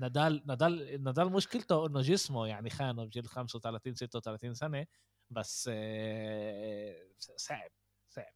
[0.00, 4.86] نادال نادال نادال مشكلته إنه جسمه يعني خانه بجيل 35 36 سنة
[5.30, 5.70] بس
[7.36, 7.70] صعب
[8.08, 8.32] صعب.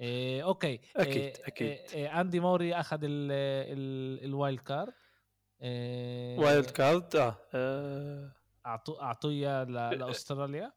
[0.00, 0.80] إيه okay.
[0.96, 1.68] أكيد أكيد.
[1.68, 4.92] إيه أندي موري أخذ ال wild card.
[5.62, 10.72] إيه wild card آه اعطوه اعطوه لأستراليا؟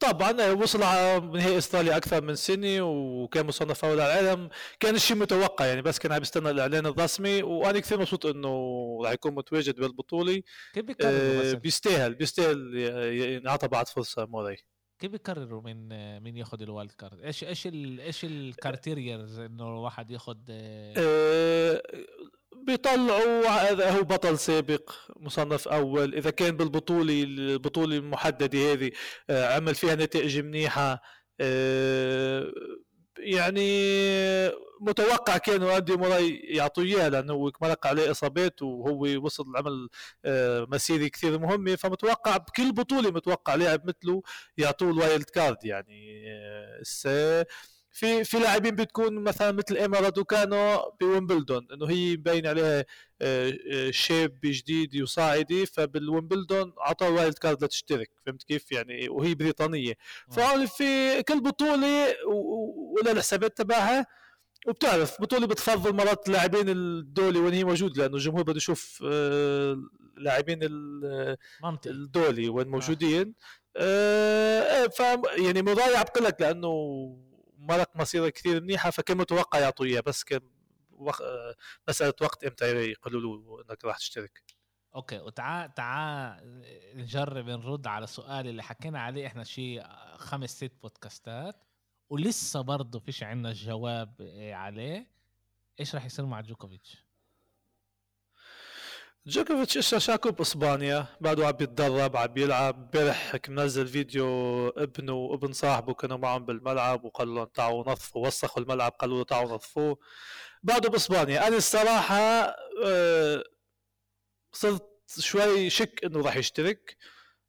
[0.00, 4.48] طبعا وصل على نهائي أستراليا أكثر من سنة وكان مصنف اول على العالم.
[4.80, 8.48] كان الشيء متوقع يعني بس كان عم يستنى الإعلان الرسمي وأنا كثير مبسوط إنه
[9.04, 10.42] راح يكون متواجد بالبطولة.
[10.74, 12.76] كيف آه بيستاهل بيستاهل
[13.34, 14.56] ينعطى بعد فرصة موراي
[15.00, 15.88] كيف بيقرروا من
[16.20, 21.82] مين ياخذ ال wild card؟ إيش إيش إيش ال criterias إنه الواحد ياخذ آه,
[22.66, 28.90] بيطلعوا اذا هو بطل سابق مصنف أول إذا كان بالبطولة البطولة المحددة هذه
[29.30, 31.02] آه، عمل فيها نتائج منيحة
[31.40, 32.52] آه،
[33.18, 33.70] يعني
[34.80, 39.88] متوقع كانوا أندي موراي يعطوا إياه لأنه هو مرق عليه إصابات وهو وصل عمل
[40.24, 44.22] آه، مسيره كثير مهمه فمتوقع بكل بطولة متوقع لاعب مثله
[44.58, 46.20] يعطوه ال wild card يعني
[47.90, 52.84] في في لاعبين بتكون مثلا مثل إيما رادوكانو بويمبلدون إنه هي مبين عليها
[53.22, 59.94] آه، آه، شيب جديد وصاعدي فبالويمبلدون اعطوه وايلد كارد لتشترك فهمت كيف؟ يعني وهي بريطانية.
[60.30, 62.14] فهون في كل بطولة
[62.96, 64.06] ولا الحسابات تبعها
[64.66, 69.76] وبتعرف بطوله بتفضل مرات اللاعبين الدولي وين هي موجود لأنه الجمهور بده يشوف آه،
[70.16, 70.58] لاعبين
[71.86, 73.34] الدولي وين موجودين.
[73.76, 75.00] آه ف
[75.44, 76.70] يعني مضايع بقول لك لأنه
[77.58, 80.40] مرق مسيره كثير منيحة فكان متوقع يعطوا اياه بس كان
[80.90, 81.22] وق...
[81.88, 84.42] مسألة وقت إمتى يقولوا له إنك راح تشترك.
[84.94, 86.62] okay وتعال تعال
[86.94, 89.82] نجرب نرد على السؤال اللي حكينا عليه إحنا شيء
[90.16, 91.69] خمس ست بودكاستات.
[92.10, 94.14] ولسه برضه فيش عندنا جواب
[94.52, 95.10] عليه.
[95.80, 97.04] إيش راح يصير مع جوكوفيتش؟
[99.26, 105.94] جوكوفيتش إشا شاكو بإسبانيا؟ بعده عم بيتدرب عم بيلعب امبارح منزل فيديو ابنه وابن صاحبه
[105.94, 109.98] كانوا معهم بالملعب وقال لهم تعالوا نظفوا وسخوا الملعب قالوا له تعالوا نظفوه.
[110.62, 111.46] بعده بإسبانيا.
[111.48, 112.16] أنا الصراحة
[112.84, 113.44] آه،
[114.52, 116.96] صرت شوي شك إنه راح يشترك.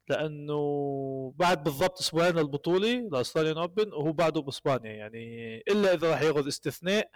[0.08, 4.92] لأنه بعد بالضبط أسبوعين للبطوله لاستراليان أوبن وهو بعده بإسبانيا.
[4.92, 7.10] يعني إلا إذا راح ياخذ استثناء.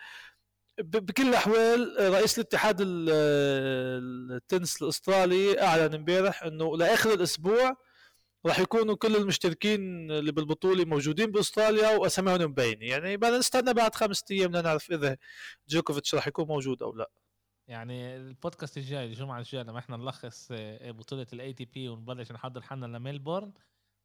[0.79, 7.77] بكل الأحوال رئيس الاتحاد التنس الأسترالي أعلن امبارح إنه لآخر الأسبوع
[8.47, 12.87] راح يكونوا كل المشتركين اللي بالبطولة موجودين بأستراليا وأساميهم مبينة.
[12.87, 15.17] يعني بدنا نستنى بعد خمسة أيام لنعرف إذا
[15.69, 17.11] جوكوفيتش راح يكون موجود أو لا.
[17.69, 20.49] يعني البودكاست الجاي الجمعة الجاية لما إحنا نلخص
[20.83, 23.53] بطولة ال ATP ونبلش نحضر حالنا لميلبورن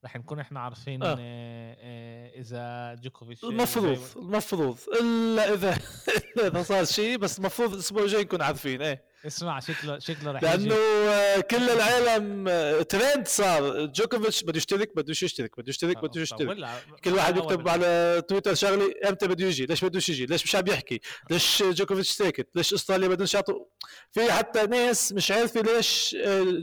[0.06, 1.15] رح نكون إحنا عارفين آه.
[1.19, 5.78] آه إذا جوكوفيتش المفروض المفروض إلا إذا
[6.47, 10.75] إذا صار شيء بس المفروض الأسبوع الجاي نكون عارفين إيه اسمع شكله شكله رح لأنه
[10.75, 11.41] يجي.
[11.41, 12.45] كل العالم
[12.81, 13.86] ترند صار.
[13.86, 16.57] جوكوفيتش بده يشترك بده يشترك؟ بده يشترك بده يشترك؟
[17.03, 20.67] كل واحد يكتب على تويتر شغلة إمتى بده يجي؟ ليش بده يجي؟ ليش مش عم
[20.67, 23.65] يحكي؟ ليش جوكوفيتش ساكت؟ ليش إستراليا بدهم يعطوا
[24.12, 26.15] في حتى ناس مش عارفة ليش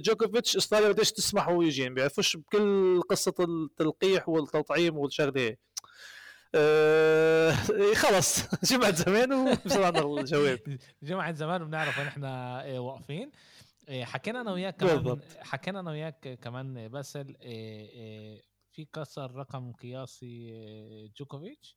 [0.04, 5.56] جوكوفيتش إستراليا بدهش تسمح هو يجي ما بيعرفوش بكل قصة التلقيح والتطعيم والشغلة
[6.54, 7.52] آه
[7.94, 10.78] خلص جمعة زمان وبصراحة الجواب.
[11.02, 13.30] جمعة زمان وبنعرف وين إحنا آه، واقفين.
[13.88, 14.96] آه، حكينا أنا وياك كمان.
[14.96, 15.22] بالضبط.
[15.38, 18.40] حكينا أنا وياك كمان باسل آه،
[18.72, 20.52] في كسر رقم قياسي
[21.18, 21.76] جوكوفيتش.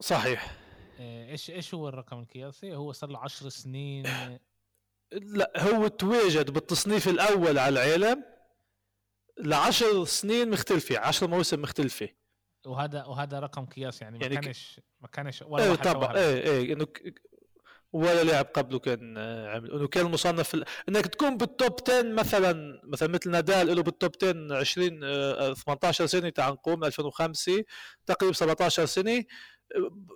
[0.00, 0.56] صحيح.
[1.00, 4.06] إيش إيش هو الرقم القياسي؟ هو صار له 10 سنين.
[5.12, 8.24] لا هو تواجد بالتصنيف الأول على العالم
[9.38, 12.08] لعشر سنين مختلفة عشر مواسم مختلفة.
[12.66, 16.16] وهذا وهذا رقم قياس يعني, يعني ما كانش ما كانش ولا إيه طبعا.
[16.16, 16.86] إيه إيه إنه
[17.92, 20.64] ولا لاعب قبله كان آه، عمل إنه كان مصنف ال...
[20.88, 26.06] إنك تكون بال top 10 مثلا مثلا مثل نادال له بال top 10 20 18
[26.06, 27.64] سنة تاع نقوم 2005
[28.06, 29.24] تقريبا 17 سنة.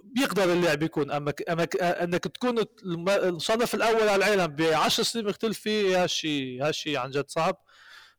[0.04, 1.10] بيقدر اللاعب يكون.
[1.10, 7.10] أما أما إنك تكون المصنف الأول على العالم ب 10 سنين مختلفة هالشيء هالشيء عن
[7.10, 7.64] جد صعب.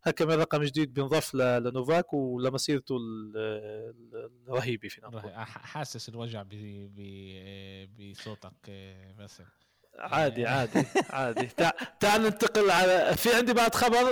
[0.09, 2.97] كمان رقم جديد بينضاف لنوفاك ولمسيرته
[4.47, 5.31] الرهيبة في نقول.
[5.35, 6.43] حاسس الوجع
[7.99, 8.71] بصوتك
[9.19, 9.41] بس
[9.99, 11.47] عادي عادي عادي.
[11.99, 14.03] تعال ننتقل على في عندي بعد خبر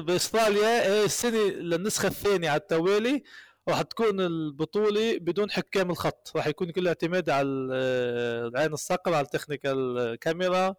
[0.00, 3.22] بأستراليا السنة للنسخة الثانية على التوالي.
[3.68, 6.32] راح تكون البطولة بدون حكام الخط.
[6.36, 10.66] راح يكون كل اعتماد على العين الصقر على التكنيكال كاميرا.
[10.66, 10.76] آه،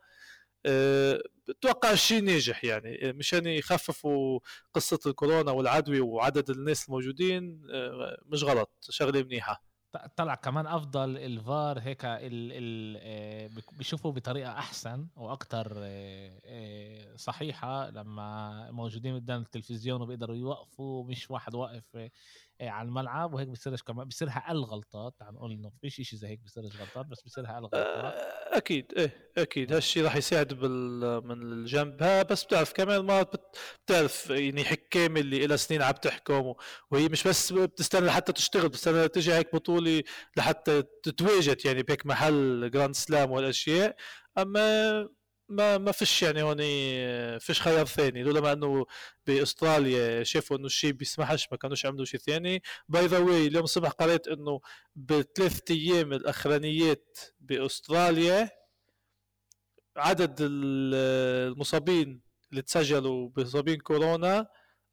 [1.47, 4.39] بتوقع الشيء ناجح يعني آه، مشان يخففوا
[4.73, 7.61] قصة الكورونا والعدوى وعدد الناس الموجودين
[8.25, 9.71] مش غلط شغلة منيحة.
[10.15, 17.89] طلع كمان أفضل الفار هيك ال ال آه، بيشوفوا بطريقة أحسن وأكثر آه، آه، صحيحة
[17.89, 22.09] لما موجودين قدام التلفزيون وبيقدروا يوقفوا مش واحد واقف
[22.61, 26.39] على الملعب وهيك بصيرش كمان بصيرها أقل غلطات تعال نقول إنه فيش شيء زي هيك
[26.39, 28.13] بصيرش غلطات بس بصيرها أقل غلطات.
[28.53, 29.73] أكيد إيه أكيد.
[29.73, 32.03] هالشيء راح يساعد بال من الجنب.
[32.03, 33.25] ها بس بتعرف كمان ما
[33.85, 36.53] بتعرف يعني حكام اللي لها سنين عم تحكم
[36.91, 40.03] وهي مش بس بتستنى لحتى تشتغل بتستنى تجي هيك بطولة
[40.37, 43.95] لحتى تتواجد يعني بهيك محل جراند سلام والاشياء
[44.37, 45.09] أما
[45.51, 46.57] ما ما فيش يعني هون
[47.39, 48.85] فيش خيار ثاني لولا ما إنه
[49.27, 52.61] بإستراليا شافوا إنه الشيء بيسمحش ما كانوش عملوا شيء ثاني.
[52.89, 54.59] by the way اليوم الصبح قريت إنه
[54.95, 58.49] بثلاث أيام الأخرانيات بأستراليا
[59.97, 64.47] عدد المصابين اللي تسجلوا بمصابين كورونا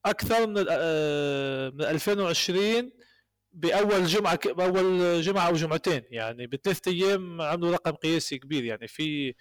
[0.07, 2.93] أكثر من آه، من 2020
[3.53, 6.03] بأول جمعة بأول جمعة أو جمعتين.
[6.11, 8.65] يعني بثلاث أيام عملوا رقم قياسي كبير.
[8.65, 9.35] يعني في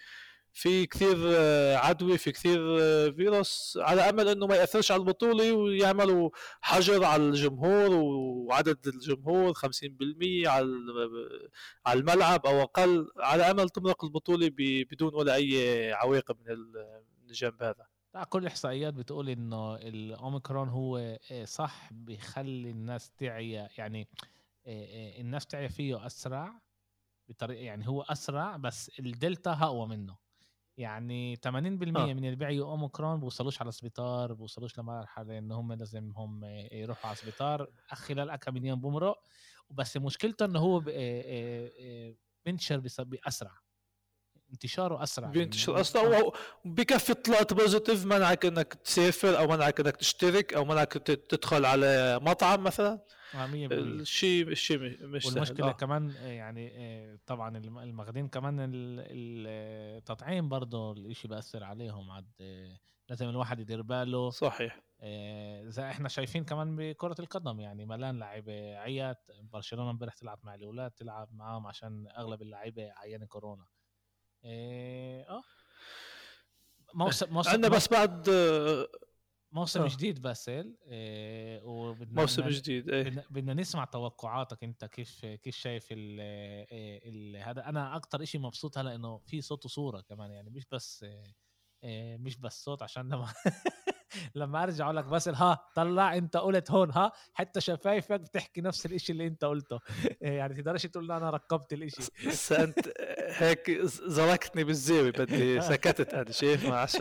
[0.58, 5.52] في كثير آه، عدوى في كثير آه، فيروس على أمل إنه ما يأثرش على البطولة
[5.52, 10.66] ويعملوا حجر على الجمهور وعدد الجمهور 50% على
[11.86, 13.10] على الملعب أو أقل.
[13.16, 14.50] على أمل تمرق البطولة
[14.90, 16.56] بدون ولا أي عواقب من
[17.28, 17.86] الجنب هذا.
[18.28, 24.08] كل الاحصائيات بتقول إنه الأوميكرون هو آه، صح بيخلي الناس تعيا يعني
[25.20, 26.60] الناس تعيا فيه أسرع
[27.28, 30.27] بطريقة يعني هو أسرع بس الدلتا أقوى منه.
[30.78, 32.14] يعني 80% آه.
[32.14, 37.12] من اللي بيعيوا أوميكرون بوصلوش على السبيطار بوصلوش لمرحلة إن هم لازم هم يروحوا على
[37.12, 39.18] السبيطار خلال كم من يوم بمرق
[39.70, 40.80] بس مشكلته إنه هو
[42.44, 43.52] بينتشر بأسرع.
[44.52, 46.22] انتشاره أسرع بينتشر أسرع.
[46.64, 52.64] وبكفي طلعت positive منعك إنك تسافر أو منعك إنك تشترك أو منعك تدخل على مطعم
[52.64, 53.04] مثلا.
[53.72, 55.62] الشيء الشيء مش والمشكلة سهل.
[55.68, 55.72] آه.
[55.72, 58.56] كمان يعني آه، طبعا الماخذين كمان
[59.10, 64.30] التطعيم برضه الإشي بأثر عليهم عاد آه، لازم الواحد يدير باله.
[64.30, 64.80] صحيح.
[65.64, 70.90] زي إحنا شايفين كمان بكرة القدم يعني ملان لعيبة عيات برشلونة امبارح تلعب مع الأولاد
[70.90, 73.66] تلعب معاهم عشان أغلب اللعيبة عيان كورونا.
[74.44, 75.42] آه
[76.94, 78.28] موسم موسم عندنا بس بعد
[79.52, 79.88] موسم آه.
[79.88, 86.20] جديد باسل إيه وبدنا موسم جديد إيه بدنا نسمع توقعاتك انت كيف كيف شايف ال
[87.04, 91.06] ال هذا أنا أكثر شيء مبسوط هلأ إنه في صوت وصورة كمان يعني مش بس
[91.84, 93.34] إيه مش بس صوت عشان لما
[94.34, 98.86] لما ارجع أقول لك بس ها طلع انت قلت هون ها حتى شفايفك بتحكي نفس
[98.86, 99.80] الإشي اللي انت قلته.
[100.20, 102.02] يعني تقدرش تقول أنا ركبت الإشي.
[102.52, 102.92] انت
[103.30, 106.96] هيك زركتني بالزاوية بدي سكتت أنا شايف ما عادش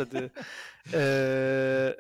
[0.95, 1.97] أه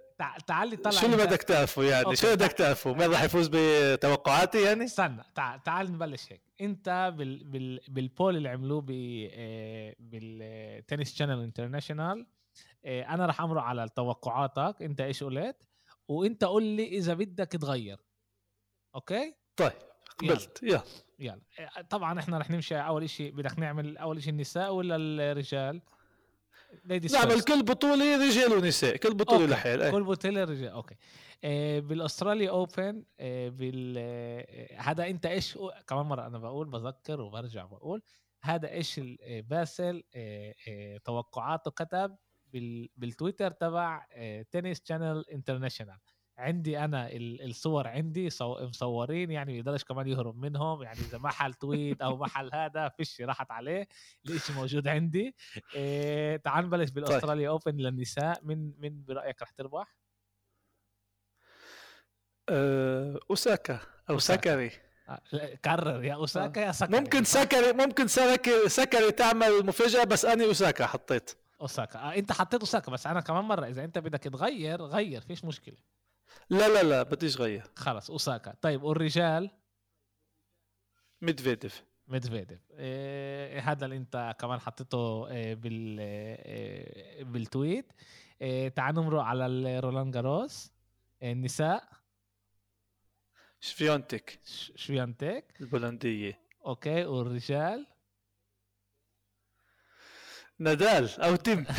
[0.47, 4.85] تعال طلع شو اللي بدك تعرفه يعني؟ شو بدك تعرفه؟ مين راح يفوز بتوقعاتي يعني؟
[4.85, 6.41] استنى تعال تعال نبلش هيك.
[6.61, 8.89] انت بال بال بال poll اللي عملوه ب
[9.33, 12.25] آه، بال Tennis Channel International
[12.85, 15.63] أنا راح أمر على توقعاتك أنت إيش قلت؟
[16.07, 17.97] وأنت قول لي إذا بدك تغير.
[18.95, 19.71] okay؟ طيب
[20.17, 20.81] قبلت يلا.
[21.19, 21.41] يلا.
[21.89, 25.81] طبعا إحنا رح نمشي أول شيء بدك نعمل أول شيء النساء ولا الرجال؟
[26.85, 29.91] نعمل كل بطولة رجال ونساء كل بطولة لحال إيه.
[29.91, 30.95] كل بطولة رجال okay.
[31.43, 37.21] آه بال Australia Open آه بال آه هذا أنت إيش كمان مرة أنا بقول بذكر
[37.21, 38.01] وبرجع بقول
[38.41, 42.17] هذا إيش باسل آه آه توقعاته كتب.
[42.95, 44.05] بالتويتر تبع
[44.51, 45.97] Tennis Channel International
[46.37, 50.83] عندي أنا الصور عندي مصورين يعني بيقدرش كمان يهرب منهم.
[50.83, 53.87] يعني إذا محل tweet أو محل هذا فيش راحت عليه.
[54.25, 55.35] الإشي موجود عندي.
[55.75, 58.39] إيه تعال نبلش بال Australia Open للنساء.
[58.43, 59.95] من من برأيك رح تربح؟
[62.49, 63.79] أه أوساكا
[64.09, 64.71] أو سكاري
[65.09, 66.03] آه، كرر.
[66.03, 71.46] يا أوساكا يا سكاري ممكن سكاري ممكن سكاري سكاري تعمل مفاجأة بس أنا أوساكا حطيت.
[71.61, 71.99] أوساكا.
[71.99, 75.77] آه أنت حطيت أوساكا بس أنا كمان مرة إذا أنت بدك تغير غير فيش مشكلة.
[76.49, 77.63] لا لا لا بديش غير.
[77.75, 78.53] خلص أوساكا.
[78.61, 79.51] طيب والرجال؟
[81.21, 81.83] ميدفيديف.
[82.07, 82.59] ميدفيديف.
[82.71, 87.93] إيه هذا اللي أنت كمان حطيته إيه بال إيه بال tweet.
[88.41, 90.71] إيه تعال نمرق على رولان جاروس.
[91.21, 91.89] إيه النساء.
[93.59, 94.39] شفيونتيك.
[94.75, 95.53] شفيونتيك.
[95.61, 96.39] البولندية.
[96.65, 97.87] okay والرجال.
[100.59, 101.65] نادال أو تيم.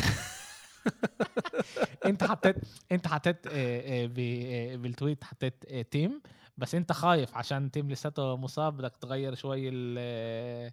[2.05, 2.55] أنت حطيت
[2.91, 6.21] أنت حطيت آه، آه، آه، بال tweet حطيت تيم
[6.57, 10.71] بس أنت خايف عشان تيم لساته مصاب بدك تغير شوي ال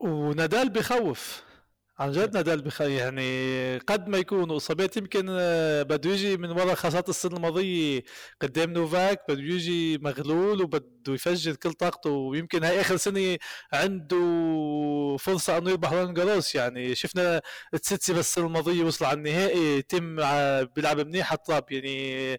[0.00, 1.42] ونادال بخوف.
[1.98, 2.80] عن جد نادال بخ...
[2.80, 8.02] يعني قد ما يكون إصابات يمكن آه، بده يجي من وراء خاصة السنة الماضية
[8.40, 13.38] قدام نوفاك بده يجي مغلول وبده يفجر كل طاقته ويمكن هاي آخر سنة
[13.72, 14.16] عنده
[15.20, 17.42] فرصة إنه يربح رولان جاروس يعني شفنا
[17.82, 20.16] تسيتسيباس السنة الماضية وصل على النهائي تم
[20.64, 22.34] بيلعب منيح على الطاب يعني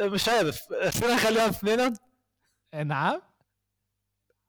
[0.00, 1.94] آه، مش عارف فينا نخليهم اثنين؟
[2.86, 3.22] نعم.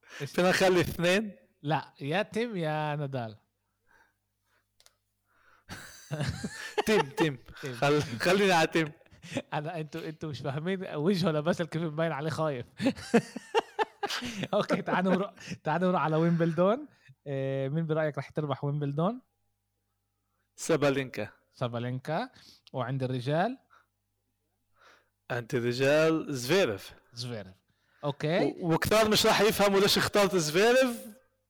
[0.09, 1.31] فينا نخلي اثنين؟
[1.63, 3.40] لا يا تيم يا نادال.
[6.85, 7.37] تيم تيم
[7.79, 8.01] خل...
[8.01, 8.91] خلينا على تيم.
[9.53, 12.65] أنا أنتوا أنتوا مش فاهمين وجهه لبس كيف مبين عليه خايف.
[14.53, 15.33] okay تعالوا نروح
[15.63, 16.87] تعالوا نروح على ويمبلدون.
[17.27, 19.21] إيه مين برأيك رح تربح ويمبلدون؟
[20.55, 21.29] سابالينكا.
[21.53, 22.29] سابالينكا.
[22.73, 23.57] وعند الرجال؟
[25.31, 27.53] عند الرجال زفيرف زفيرف
[28.03, 28.55] أوكي.
[28.61, 31.07] وكثار مش راح يفهموا ليش اخترت زفيرف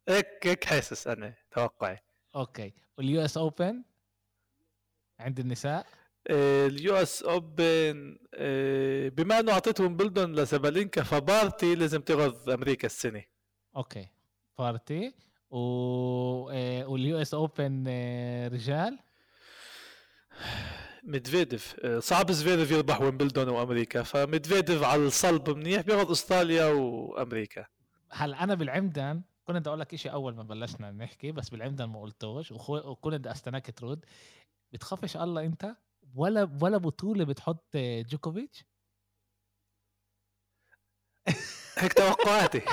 [0.09, 1.99] هيك هيك حاسس أنا توقعي.
[2.35, 2.73] okay.
[2.97, 3.83] وال US Open؟
[5.21, 5.85] عند النساء؟
[6.27, 13.23] آه، ال US Open آه، بما انه اعطيتهم ويمبلدون لسابالينكا فبارتي لازم تاخذ أمريكا السنة.
[13.75, 14.07] أوكي
[14.57, 15.13] بارتي.
[15.51, 15.57] و...
[16.49, 17.87] آه، وال US Open
[18.53, 18.99] رجال؟
[21.03, 27.65] ميدفيديف صعب زفيرف يربح ويمبلدون وأمريكا فميدفيديف على الصلب منيح بياخذ أستراليا وأمريكا.
[28.11, 32.01] هلا أنا بالعمدان كنت بدي أقول لك شيء أول ما بلشنا نحكي بس بالعمدان ما
[32.01, 34.05] قلتوش وكنت بدي أستناك ترد.
[34.73, 35.75] بتخافش الله انت
[36.15, 38.63] ولا ولا بطولة بتحط جوكوفيتش؟
[41.77, 42.61] هيك توقعاتي.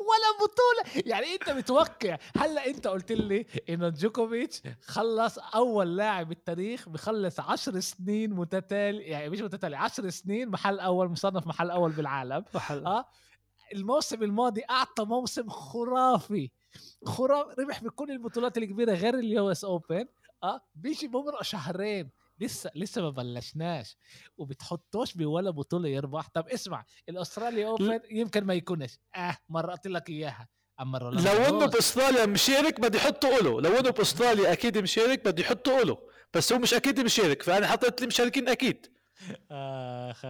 [0.00, 1.02] ولا بطولة.
[1.06, 2.18] يعني انت متوقع.
[2.36, 9.30] هلا انت قلت لي انه جوكوفيتش خلص أول لاعب بالتاريخ بخلص عشر سنين متتالي يعني
[9.30, 12.44] مش متتالي عشر سنين محل أول مصنف محل أول بالعالم.
[12.54, 12.86] محل.
[12.86, 13.04] آه.
[13.74, 16.50] الموسم الماضي أعطى موسم خرافي.
[17.04, 20.06] خرافي ربح بكل البطولات الكبيرة غير ال US Open.
[20.42, 22.10] آه بيجي بمرق شهرين.
[22.40, 23.96] لسه لسه ما بلشناش.
[24.36, 26.28] وبتحطوش بولا بطولة يربح.
[26.28, 28.98] طب اسمع ال Australia Open يمكن ما يكونش.
[29.16, 30.48] آه مرقت لك إياها.
[30.80, 35.84] أما لو إنه باستراليا مشارك بدي يحطوا له لو إنه باستراليا أكيد مشارك بدي يحطوا
[35.84, 35.98] له
[36.34, 38.93] بس هو مش أكيد مشارك فأنا حطيت لي مشاركين أكيد.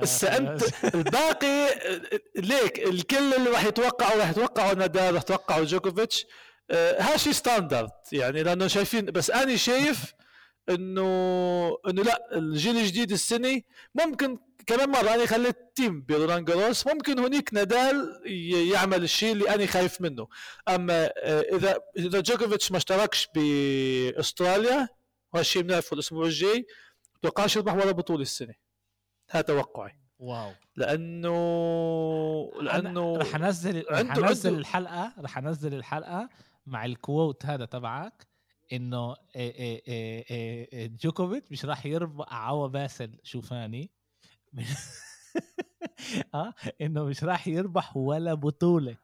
[0.03, 0.63] بس أنت
[0.95, 1.69] الباقي
[2.37, 6.27] ليك الكل اللي راح يتوقعوا راح يتوقعوا نادال راح يتوقعوا جوكوفيتش.
[6.71, 10.15] آه هالشي standard يعني لأنه شايفين بس أنا شايف
[10.69, 13.61] إنه إنه لا الجيل الجديد السنة
[13.95, 18.23] ممكن كمان مرة أنا خليت تيم برولان جاروس ممكن هنيك نادال
[18.73, 20.29] يعمل الشيء اللي أنا خايف منه.
[20.69, 24.89] أما آه، إذا إذا جوكوفيتش ما اشتركش بأستراليا
[25.33, 26.67] وهالشيء بنعرفه الأسبوع الجاي
[27.23, 28.55] توقعش يربح ولا بطولة السنة.
[29.31, 29.93] هذا توقعي.
[30.19, 30.53] واو.
[30.77, 31.35] لأنه
[32.63, 36.29] لأنه رح أنزل رح أنزل الحلقة رح أنزل الحلقة
[36.67, 38.27] مع ال quote هذا تبعك
[38.73, 39.17] إنه
[40.75, 43.91] جوكوفيتش مش راح يربح عوا باسل شوفاني.
[46.35, 48.97] آه إنه مش راح يربح ولا بطولة.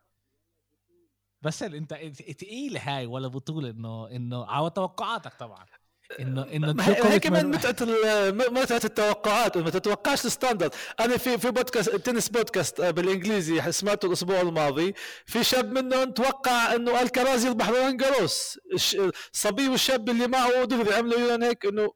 [1.42, 1.94] بس أنت
[2.38, 5.66] تقيل هاي ولا بطولة انه إنه عوا توقعاتك طبعا.
[6.20, 7.76] انه انه هي كمان متعة
[8.50, 10.74] متعة التوقعات ما تتوقعش ال standard.
[11.00, 14.94] أنا في في بودكاست تنس بودكاست آه، بالإنجليزي سمعته الأسبوع الماضي.
[15.26, 18.58] في شاب منهم توقع إنه الكراز يربح رولان جاروس
[19.32, 21.92] الصبي والشاب اللي معه دغري عملوا يون هيك؟ إنه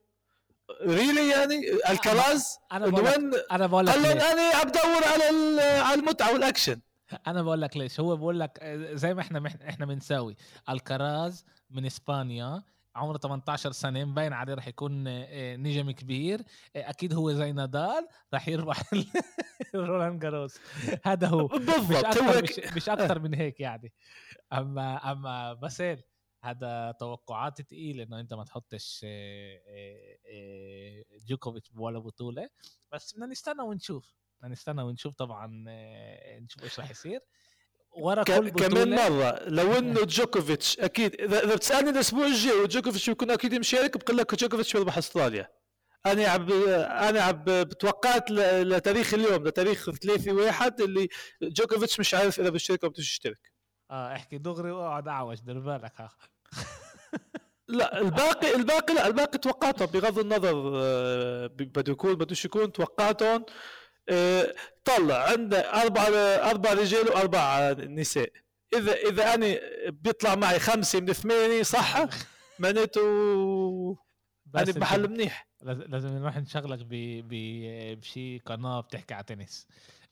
[0.83, 6.81] ريلي يعني؟ الكراز؟ أنا بقول لك أنا بقول لك أنا بدور على على المتعة والأكشن.
[7.27, 8.01] أنا بقول لك ليش.
[8.01, 10.37] هو بقول لك آه، زي ما إحنا إحنا بنساوي.
[10.71, 12.63] الكراز من إسبانيا
[12.95, 16.41] عمره 18 سنة مبين عليه رح يكون آه، نجم كبير.
[16.77, 18.83] آه، أكيد هو زي نادال رح يربح
[19.75, 20.59] رولان جاروس.
[21.05, 21.47] هذا هو.
[21.47, 23.93] بالضبط مش أكثر مش, مش أكثر من هيك يعني.
[24.53, 26.03] أما أما باسيل
[26.45, 32.49] هذا توقعات ثقيله إنه أنت ما تحطش آه، جوكوفيتش ولا بطولة.
[32.93, 34.15] بس بدنا نستنى ونشوف.
[34.41, 35.65] بدنا نستنى ونشوف طبعا
[36.39, 37.21] نشوف إيش راح يصير.
[37.97, 38.69] ورا كل بطولة.
[38.69, 43.97] كمان مرة لو إنه جوكوفيتش أكيد إذا إذا بتسألني الأسبوع الجاي وجوكوفيتش بيكون أكيد مشارك
[43.97, 45.49] بقول لك جوكوفيتش بيربح استراليا
[46.07, 51.09] أنا عب أنا عب بتوقعت لتاريخ اليوم لتاريخ 3 1 اللي
[51.43, 53.53] جوكوفيتش مش عارف إذا بيشترك أو بدوش يشترك
[53.91, 56.11] آه احكي دغري وأقعد أعوج دير بالك ها
[57.69, 63.41] لا الباقي الباقي لا الباقي توقعتهم بغض النظر آه، بده يكون بدوش يكون توقعتهم.
[63.41, 63.47] آه،
[64.85, 66.03] طلع عندنا أربع
[66.51, 68.33] أربع رجال واربع نساء.
[68.77, 72.07] إذا إذا أنا بيطلع معي خمسة من ثمانية صح؟
[72.59, 73.97] معناته
[74.57, 75.49] أنا بحل منيح.
[75.63, 79.67] لازم نروح نشغلك بشي قناة بتحكي على تنس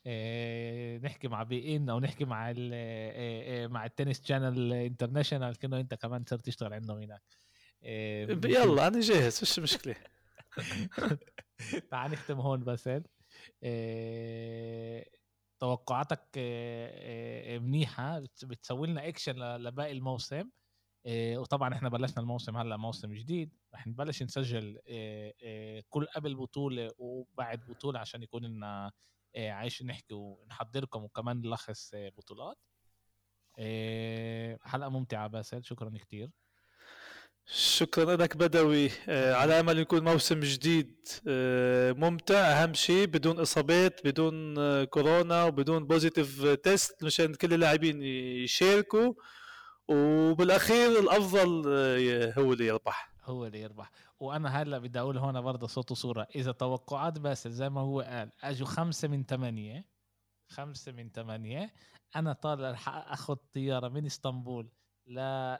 [0.06, 5.80] إيه نحكي مع beIN أو نحكي مع ال إيه مع ال Tennis Channel International كأنه
[5.80, 7.22] أنت كمان صرت تشتغل عندهم هناك.
[7.82, 9.94] إيه يلا أنا جاهز مش مشكلة.
[11.90, 13.02] تعال نختم هون باسل
[15.60, 20.50] توقعاتك إيه منيحة بتسوي لنا اكشن لباقي الموسم.
[21.08, 23.56] وطبعا إحنا بلشنا الموسم هلأ موسم جديد.
[23.74, 24.78] رح نبلش نسجل
[25.88, 28.92] كل قبل بطولة وبعد بطولة عشان يكون لنا
[29.36, 32.58] على ايش نحكي ونحضركم وكمان نلخص بطولات.
[34.62, 35.64] حلقة ممتعة باسل.
[35.64, 36.30] شكرا كثير
[37.46, 38.90] شكرا لك بدوي.
[39.08, 41.08] على أمل يكون موسم جديد
[41.98, 42.36] ممتع.
[42.36, 49.14] أهم شيء بدون إصابات بدون كورونا وبدون positive test مشان كل اللاعبين يشاركوا.
[49.88, 51.66] وبالأخير الأفضل
[52.38, 53.12] هو اللي يربح.
[53.24, 53.90] هو اللي يربح.
[54.20, 56.26] وأنا هلأ بدي أقول هون برضه صوت وصورة.
[56.34, 59.84] إذا توقعات باسل زي ما هو قال أجوا خمسة من ثمانيه
[60.48, 61.72] خمسة من ثمانيه
[62.16, 64.68] أنا طالع أخذ طيارة من إسطنبول.
[65.06, 65.18] ل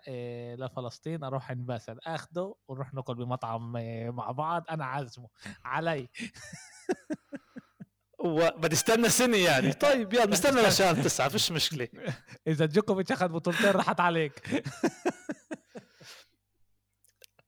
[0.09, 5.29] إيه لفلسطين أروح عند باسل أخده ونروح ناكل بمطعم إيه مع بعض أنا عازمه
[5.65, 6.09] علي.
[8.25, 9.73] وبدي استنى سنة يعني.
[9.87, 11.89] طيب يلا نستنى لشهر تسعة فيش مشكلة.
[12.47, 14.63] إذا جوكوفيتش أخذ بطولتين راحت عليك.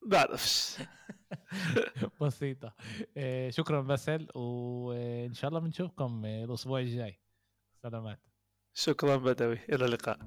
[0.07, 0.76] بعرفش.
[2.20, 2.74] بسيطة.
[3.49, 7.20] شكرا باسل وإن شاء الله بنشوفكم الأسبوع الجاي.
[7.82, 8.20] سلامات.
[8.74, 9.59] شكرا بدوي.
[9.68, 10.18] إلى اللقاء.